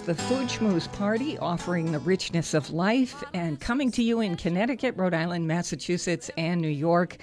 [0.09, 4.96] The Food Schmooze Party, offering the richness of life and coming to you in Connecticut,
[4.96, 7.18] Rhode Island, Massachusetts, and New York.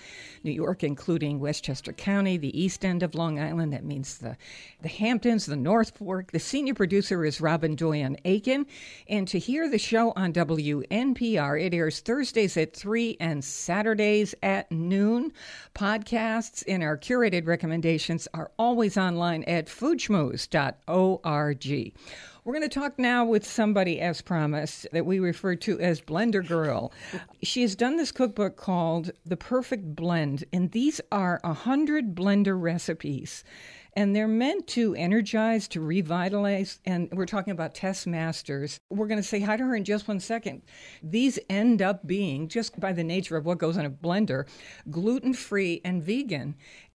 [0.45, 3.73] New York, including Westchester County, the east end of Long Island.
[3.73, 4.37] That means the,
[4.81, 6.31] the Hamptons, the North Fork.
[6.31, 8.67] The senior producer is Robyn Doyon-Aitken.
[9.09, 14.71] And to hear the show on WNPR, it airs Thursdays at 3 and Saturdays at
[14.71, 15.33] noon.
[15.73, 21.93] Podcasts and our curated recommendations are always online at foodschmooze.org.
[22.45, 26.47] We're going to talk now with somebody, as promised, that we refer to as Blender
[26.47, 26.93] Girl.
[27.41, 32.59] She has done this cookbook called The Perfect Blend, and these are a hundred blender
[32.59, 33.43] recipes.
[33.97, 36.81] And they're meant to energize, to revitalize.
[36.86, 38.77] And we're talking about Tess Masters.
[38.89, 40.63] We're going to say hi to her in just one second.
[41.01, 44.49] These end up being, just by the nature of what goes in a blender,
[44.91, 46.55] gluten free and vegan.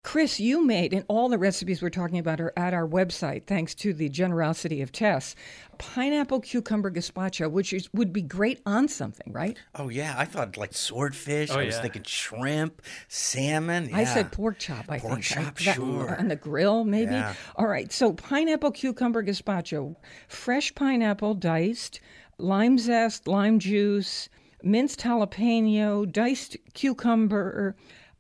[0.06, 3.74] Chris, you made, and all the recipes we're talking about are at our website, thanks
[3.74, 5.36] to the generosity of Tess.
[5.80, 9.58] Pineapple cucumber gazpacho, which is, would be great on something, right?
[9.74, 11.50] Oh yeah, I thought like swordfish.
[11.50, 11.82] Oh, I was yeah.
[11.82, 13.90] thinking shrimp, salmon.
[13.96, 15.40] I said pork chop, I Pork think.
[15.40, 16.16] I- chop, that- sure.
[16.20, 17.14] On the grill, maybe?
[17.14, 17.34] Yeah.
[17.56, 19.96] All right, so pineapple cucumber gazpacho.
[20.28, 22.00] Fresh pineapple diced,
[22.38, 24.30] lime zest, lime juice,
[24.62, 27.76] minced jalapeno, diced cucumber,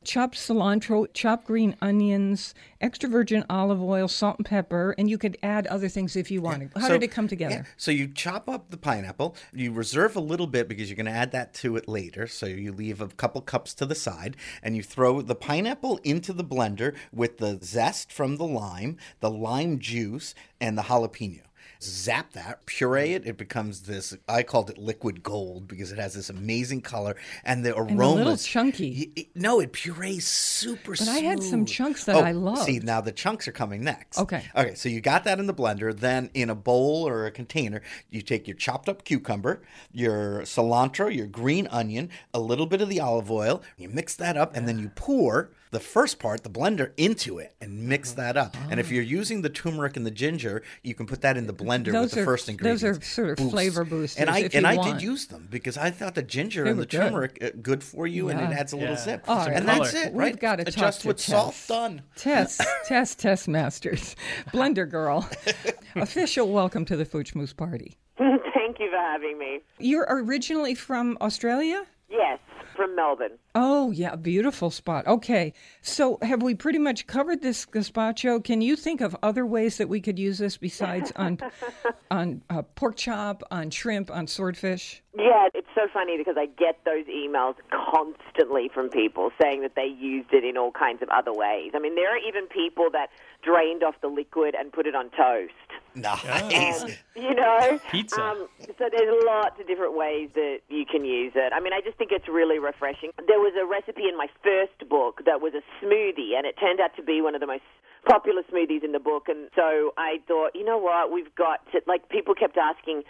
[0.05, 5.37] chopped cilantro, chopped green onions, extra virgin olive oil, salt and pepper, and you could
[5.43, 6.71] add other things if you wanted.
[6.75, 7.55] How So- did it come together?
[7.55, 9.35] yeah, So you chop up the pineapple.
[9.51, 12.27] You reserve a little bit because you're going to add that to it later.
[12.27, 16.31] So you leave a couple cups to the side, and you throw the pineapple into
[16.31, 21.41] the blender with the zest from the lime, the lime juice, and the jalapeno.
[21.85, 23.25] Zap that, puree it.
[23.25, 24.15] It becomes this.
[24.27, 28.03] I called it liquid gold because it has this amazing color and the aroma.
[28.05, 29.11] a little chunky.
[29.15, 30.91] It- no, it purees super.
[30.97, 32.63] But I had some chunks that Oh, I loved.
[32.63, 34.17] See, now the chunks are coming next.
[34.19, 34.43] Okay.
[34.55, 35.97] Okay, so you got that in the blender.
[35.97, 39.61] Then in a bowl or a container, you take your chopped up cucumber,
[39.91, 43.61] your cilantro, your green onion, a little bit of the olive oil.
[43.77, 47.53] You mix that up, and then you pour the first part, the blender, into it
[47.59, 48.21] and mix Uh-huh.
[48.21, 48.55] that up.
[48.71, 51.53] And if you're using the turmeric and the ginger, you can put that in the
[51.53, 53.51] blender Those with the are- first those are sort of Boost.
[53.51, 54.99] flavor boosters And I if and you I want.
[54.99, 56.97] did use them because I thought the ginger They and the good.
[57.01, 59.01] turmeric uh, good for you, and it adds a little Yeah.
[59.01, 59.23] zip.
[59.27, 59.53] All right.
[59.57, 59.79] And Color.
[59.79, 60.13] that's it, Right?
[60.13, 60.39] We've right?
[60.39, 61.25] got to Adjust talk to with Tess.
[61.25, 61.55] salt.
[61.67, 62.01] Done.
[62.15, 64.15] Tess, Tess, Test Masters,
[64.53, 65.29] Blender Girl,
[65.95, 67.97] official welcome to the Food Schmooze Party.
[68.17, 69.59] Thank you for having me.
[69.79, 71.83] You're originally from Australia?
[72.09, 72.39] Yes,
[72.75, 73.37] from Melbourne.
[73.53, 75.07] Oh, yeah, beautiful spot.
[75.07, 78.43] Okay, so have we pretty much covered this gazpacho?
[78.43, 81.39] Can you think of other ways that we could use this besides on
[82.11, 85.01] on uh, pork chop, on shrimp, on swordfish?
[85.17, 89.85] Yeah, it's so funny because I get those emails constantly from people saying that they
[89.85, 91.71] used it in all kinds of other ways.
[91.73, 93.07] I mean, there are even people that
[93.41, 95.53] drained off the liquid and put it on toast.
[95.95, 96.97] Nice.
[97.15, 98.21] You know, Pizza.
[98.21, 101.53] Um, so there's lots of different ways that you can use it.
[101.55, 103.11] I mean, I just think it's really refreshing.
[103.25, 106.81] There was a recipe in my first book that was a smoothie, and it turned
[106.81, 107.63] out to be one of the most
[108.05, 109.29] popular smoothies in the book.
[109.29, 113.03] And so I thought, you know what, we've got to, like people kept asking.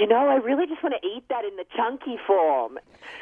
[0.00, 2.78] You know, I really just want to eat that in the chunky form.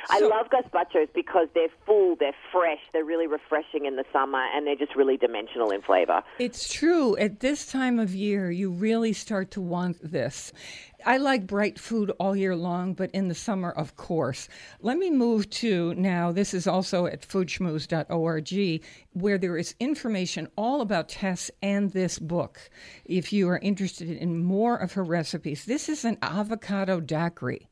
[0.08, 4.44] I So- love gazpachos because they're full, they're fresh, they're really refreshing in the summer,
[4.54, 6.22] and they're just really dimensional in flavor.
[6.38, 7.16] It's true.
[7.16, 10.52] At this time of year, you really start to want this.
[11.04, 14.48] I like bright food all year long, but in the summer, of course.
[14.80, 18.82] Let me move to now, this is also at foodschmooze.org,
[19.12, 22.70] where there is information all about Tess and this book.
[23.04, 27.68] If you are interested in more of her recipes, this is an avocado daiquiri.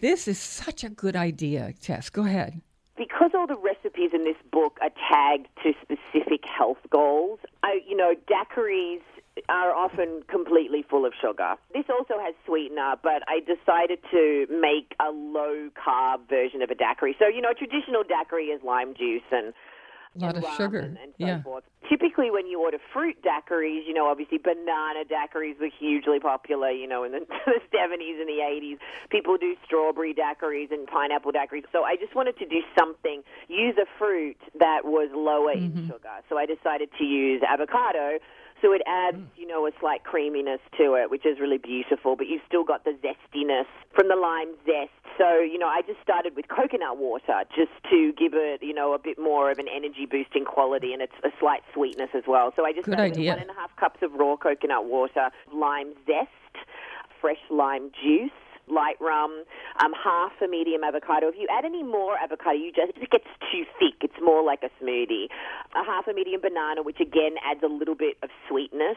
[0.00, 2.10] This is such a good idea, Tess.
[2.10, 2.60] Go ahead.
[2.96, 7.96] because all the recipes in this book are tagged to specific health goals, I, you
[7.96, 9.02] know, daiquiris
[9.48, 11.54] are often completely full of sugar.
[11.74, 16.74] This also has sweetener, but I decided to make a low carb version of a
[16.74, 17.16] daiquiri.
[17.18, 19.52] So, you know, traditional daiquiri is lime juice and
[20.16, 20.78] A lot and of sugar.
[20.80, 21.42] and, and so yeah.
[21.42, 21.64] forth.
[21.88, 26.86] Typically, when you order fruit daiquiris, you know, obviously banana daiquiris were hugely popular, you
[26.86, 28.78] know, in the, the 70s and the 80s.
[29.10, 31.64] People do strawberry daiquiris and pineapple daiquiris.
[31.72, 35.86] So I just wanted to do something, use a fruit that was lower in mm-hmm.
[35.86, 36.20] sugar.
[36.28, 38.18] So I decided to use avocado.
[38.60, 39.26] So it adds, mm.
[39.36, 42.84] you know, a slight creaminess to it, which is really beautiful, but you've still got
[42.84, 44.90] the zestiness from the lime zest.
[45.16, 48.94] So, you know, I just started with coconut water just to give it, you know,
[48.94, 52.52] a bit more of an energy boosting quality and it's a slight sweetness as well.
[52.56, 53.32] So I just Good started idea.
[53.32, 56.30] with one and a half cups of raw coconut water, lime zest,
[57.20, 58.30] fresh lime juice,
[58.70, 59.44] light rum,
[59.82, 61.28] um, half a medium avocado.
[61.28, 64.00] If you add any more avocado, you just it gets too thick.
[64.02, 65.28] It's more like a smoothie.
[65.74, 68.96] A half a medium banana, which again adds a little bit of sweetness.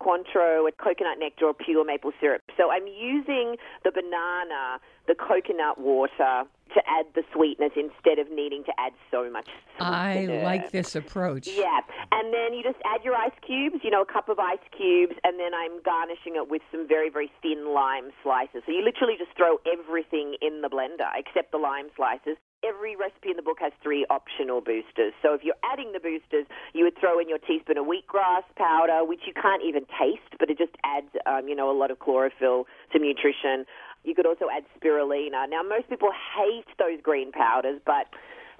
[0.00, 2.42] Cointreau, a coconut nectar, or pure maple syrup.
[2.56, 6.44] So I'm using the banana, the coconut water
[6.74, 9.48] to add the sweetness instead of needing to add so much.
[9.80, 11.46] I like this approach.
[11.46, 11.80] Yeah,
[12.12, 15.14] and then you just add your ice cubes, you know, a cup of ice cubes,
[15.24, 18.62] and then I'm garnishing it with some very, very thin lime slices.
[18.66, 22.36] So you literally just throw everything in the blender except the lime slices.
[22.66, 25.14] Every recipe in the book has three optional boosters.
[25.22, 29.06] So if you're adding the boosters, you would throw in your teaspoon of wheatgrass powder,
[29.06, 32.00] which you can't even taste, but it just adds, um, you know, a lot of
[32.00, 33.64] chlorophyll to nutrition.
[34.04, 35.48] You could also add spirulina.
[35.48, 38.06] Now, most people hate those green powders, but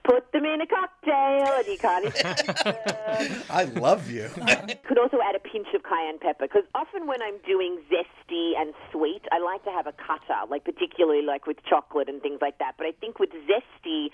[0.04, 4.28] put them in a cocktail and you can't even I love you.
[4.88, 8.72] could also add a pinch of cayenne pepper because often when I'm doing zesty and
[8.92, 12.58] sweet, I like to have a cutter, like particularly like with chocolate and things like
[12.58, 12.74] that.
[12.78, 14.08] But I think with zesty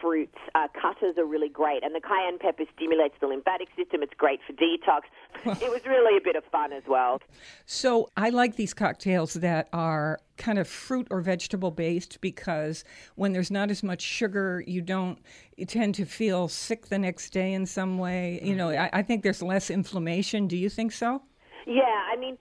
[0.00, 4.02] fruits, uh, cutters are really great, and the cayenne pepper stimulates the lymphatic system.
[4.02, 5.02] It's great for detox.
[5.62, 7.20] it was really a bit of fun as well.
[7.66, 12.84] So I like these cocktails that are kind of fruit or vegetable based because
[13.16, 15.18] when there's not as much sugar, you don't
[15.56, 18.40] you tend to feel sick the next day in some way.
[18.42, 20.46] You know, I, I think there's less inflammation.
[20.46, 21.22] Do you think so?
[21.66, 22.38] Yeah, I mean,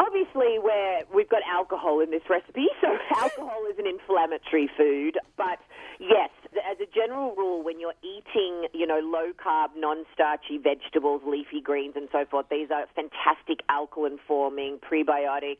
[0.00, 5.18] obviously we're, we've got alcohol in this recipe, so alcohol is an inflammatory food.
[5.36, 5.58] But
[5.98, 11.60] yes, as a general rule, when you're eating, you know, low carb, non-starchy vegetables, leafy
[11.60, 15.58] greens, and so forth, these are fantastic alkaline forming, prebiotic.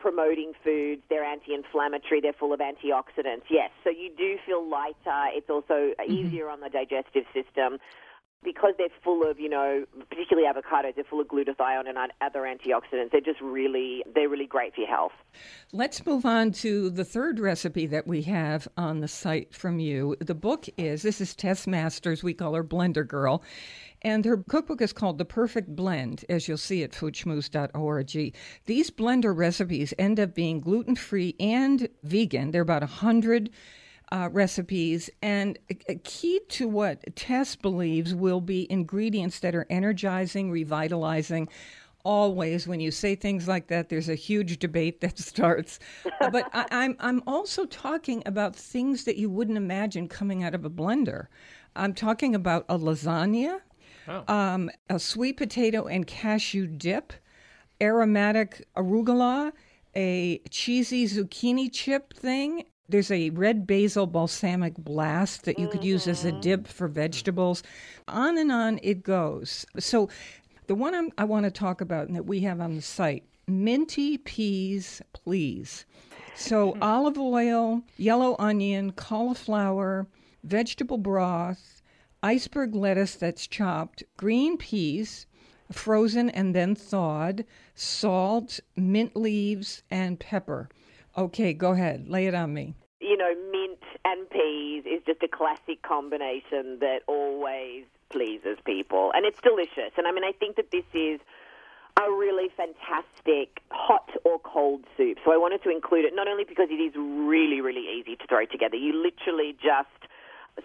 [0.00, 3.42] Promoting foods, they're anti inflammatory, they're full of antioxidants.
[3.50, 5.26] Yes, so you do feel lighter.
[5.34, 6.12] It's also mm-hmm.
[6.12, 7.78] easier on the digestive system
[8.44, 13.10] because they're full of, you know, particularly avocados, they're full of glutathione and other antioxidants.
[13.10, 15.12] They're just really, they're really great for your health.
[15.72, 20.16] Let's move on to the third recipe that we have on the site from you.
[20.20, 22.22] The book is this is Tess Masters.
[22.22, 23.42] We call her Blender Girl.
[24.02, 28.34] And her cookbook is called The Perfect Blend, as you'll see at foodschmooze.org.
[28.66, 32.52] These blender recipes end up being gluten free and vegan.
[32.52, 33.50] They're about 100
[34.12, 35.10] uh, recipes.
[35.22, 41.48] And a, a key to what Tess believes will be ingredients that are energizing, revitalizing.
[42.04, 45.78] Always, when you say things like that, there's a huge debate that starts.
[46.20, 50.64] but I, I'm I'm also talking about things that you wouldn't imagine coming out of
[50.64, 51.26] a blender.
[51.76, 53.60] I'm talking about a lasagna,
[54.26, 57.12] um, a sweet potato and cashew dip,
[57.80, 59.52] aromatic arugula,
[59.94, 62.64] a cheesy zucchini chip thing.
[62.88, 66.40] There's a red basil balsamic blast that you could use as a mm-hmm.
[66.40, 67.62] dip for vegetables.
[68.06, 69.66] On and on it goes.
[69.78, 70.08] So,
[70.68, 73.24] the one I'm, I want to talk about and that we have on the site
[73.46, 75.84] minty peas, please.
[76.34, 76.82] So, mm-hmm.
[76.82, 80.06] olive oil, yellow onion, cauliflower,
[80.44, 81.82] vegetable broth,
[82.22, 85.26] iceberg lettuce that's chopped, green peas,
[85.70, 90.68] frozen and then thawed, salt, mint leaves, and pepper.
[91.18, 92.08] Okay, go ahead.
[92.08, 92.74] Lay it on me.
[93.00, 99.26] You know, mint and peas is just a classic combination that always pleases people, and
[99.26, 99.92] it's delicious.
[99.96, 101.18] And I mean, I think that this is
[101.98, 105.18] a really fantastic hot or cold soup.
[105.24, 108.26] So I wanted to include it not only because it is really, really easy to
[108.28, 108.76] throw together.
[108.76, 110.06] You literally just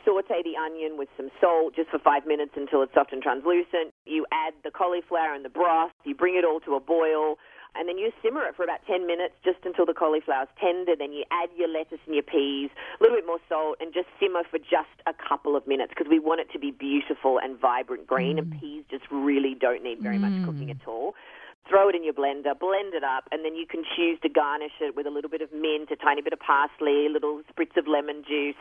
[0.06, 3.89] saute the onion with some salt just for five minutes until it's soft and translucent.
[4.06, 5.91] You add the cauliflower and the broth.
[6.04, 7.38] You bring it all to a boil.
[7.76, 10.96] And then you simmer it for about 10 minutes just until the cauliflower's tender.
[10.96, 12.70] Then you add your lettuce and your peas,
[13.00, 16.10] a little bit more salt, and just simmer for just a couple of minutes because
[16.10, 18.38] we want it to be beautiful and vibrant green.
[18.38, 18.60] And mm.
[18.60, 20.78] peas just really don't need very much cooking mm.
[20.78, 21.16] at all.
[21.68, 24.76] Throw it in your blender, blend it up, and then you can choose to garnish
[24.82, 27.78] it with a little bit of mint, a tiny bit of parsley, a little spritz
[27.78, 28.60] of lemon juice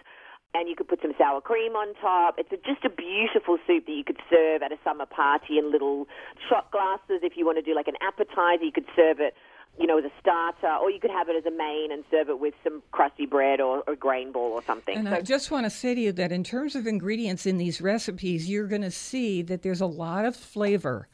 [0.54, 2.34] and you could put some sour cream on top.
[2.38, 5.72] It's a, just a beautiful soup that you could serve at a summer party in
[5.72, 6.06] little
[6.48, 7.20] shot glasses.
[7.22, 9.34] If you want to do like an appetizer, you could serve it,
[9.78, 12.28] you know, as a starter, or you could have it as a main and serve
[12.28, 14.96] it with some crusty bread or a grain ball or something.
[14.98, 17.56] And So- I just want to say to you that in terms of ingredients in
[17.56, 21.08] these recipes, you're going to see that there's a lot of flavor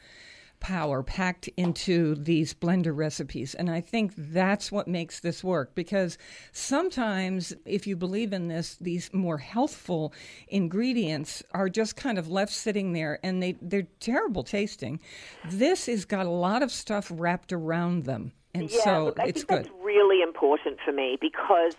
[0.61, 3.55] power packed into these blender recipes.
[3.55, 6.19] And I think that's what makes this work because
[6.53, 10.13] sometimes, if you believe in this, these more healthful
[10.49, 15.01] ingredients are just kind of left sitting there and they, they're terrible tasting.
[15.47, 18.33] This has got a lot of stuff wrapped around them.
[18.55, 19.59] And yeah, so look, I it's think good.
[19.65, 21.75] that's really important for me because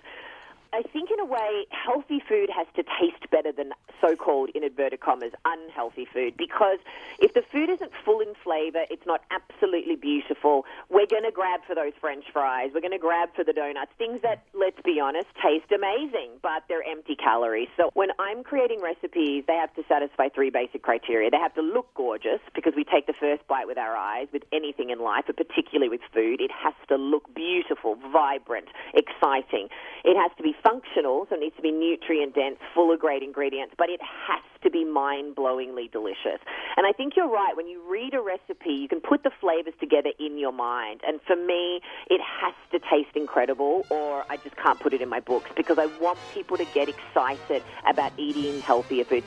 [0.71, 4.99] I think in a way, healthy food has to taste better than so-called, in inverted
[4.99, 6.37] commas, unhealthy food.
[6.37, 6.79] Because
[7.19, 10.65] if the food isn't full in flavor, it's not absolutely beautiful.
[10.89, 12.71] We're going to grab for those French fries.
[12.73, 13.91] We're going to grab for the donuts.
[13.97, 17.67] Things that, let's be honest, taste amazing, but they're empty calories.
[17.75, 21.29] So when I'm creating recipes, they have to satisfy three basic criteria.
[21.29, 24.43] They have to look gorgeous because we take the first bite with our eyes with
[24.53, 26.41] anything in life, but particularly with food.
[26.41, 29.69] It has to look beautiful, vibrant, exciting.
[30.03, 33.23] It has to be functional, so it needs to be nutrient dense, full of great
[33.23, 36.39] ingredients, but it has to be mind blowingly delicious.
[36.75, 37.55] And I think you're right.
[37.55, 41.01] When you read a recipe, you can put the flavors together in your mind.
[41.07, 45.09] And for me, it has to taste incredible, or I just can't put it in
[45.09, 49.23] my books because I want people to get excited about eating healthier food.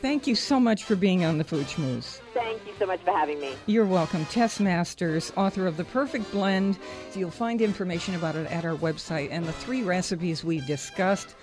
[0.00, 2.20] Thank you so much for being on the Food Schmooze.
[2.32, 3.54] Thank you so much for having me.
[3.66, 4.24] You're welcome.
[4.26, 6.78] Tess Masters, author of The Perfect Blend.
[7.14, 11.34] You'll find information about it at our website and the three recipes we discussed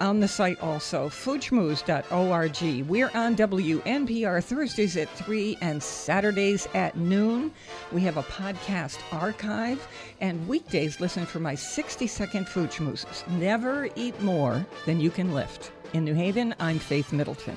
[0.00, 2.88] on the site also, foodschmooze.org.
[2.88, 7.52] We're on WNPR Thursdays at 3 and Saturdays at noon.
[7.92, 9.86] We have a podcast archive,
[10.20, 13.28] and weekdays listen for my 60 second food schmoozes.
[13.28, 15.70] Never eat more than you can lift.
[15.92, 17.56] In New Haven, I'm Faith Middleton.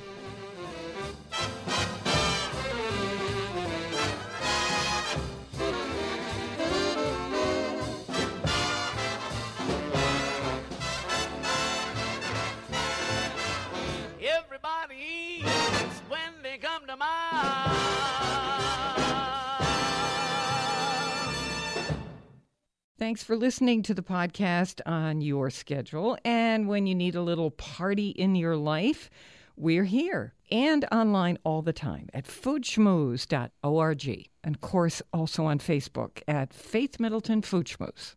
[23.14, 26.18] Thanks for listening to the podcast on your schedule.
[26.24, 29.10] And when you need a little party in your life,
[29.56, 34.30] we're here and online all the time at foodschmooze.org.
[34.44, 38.12] And of course, also on Facebook at Faith Middleton Food Schmooze.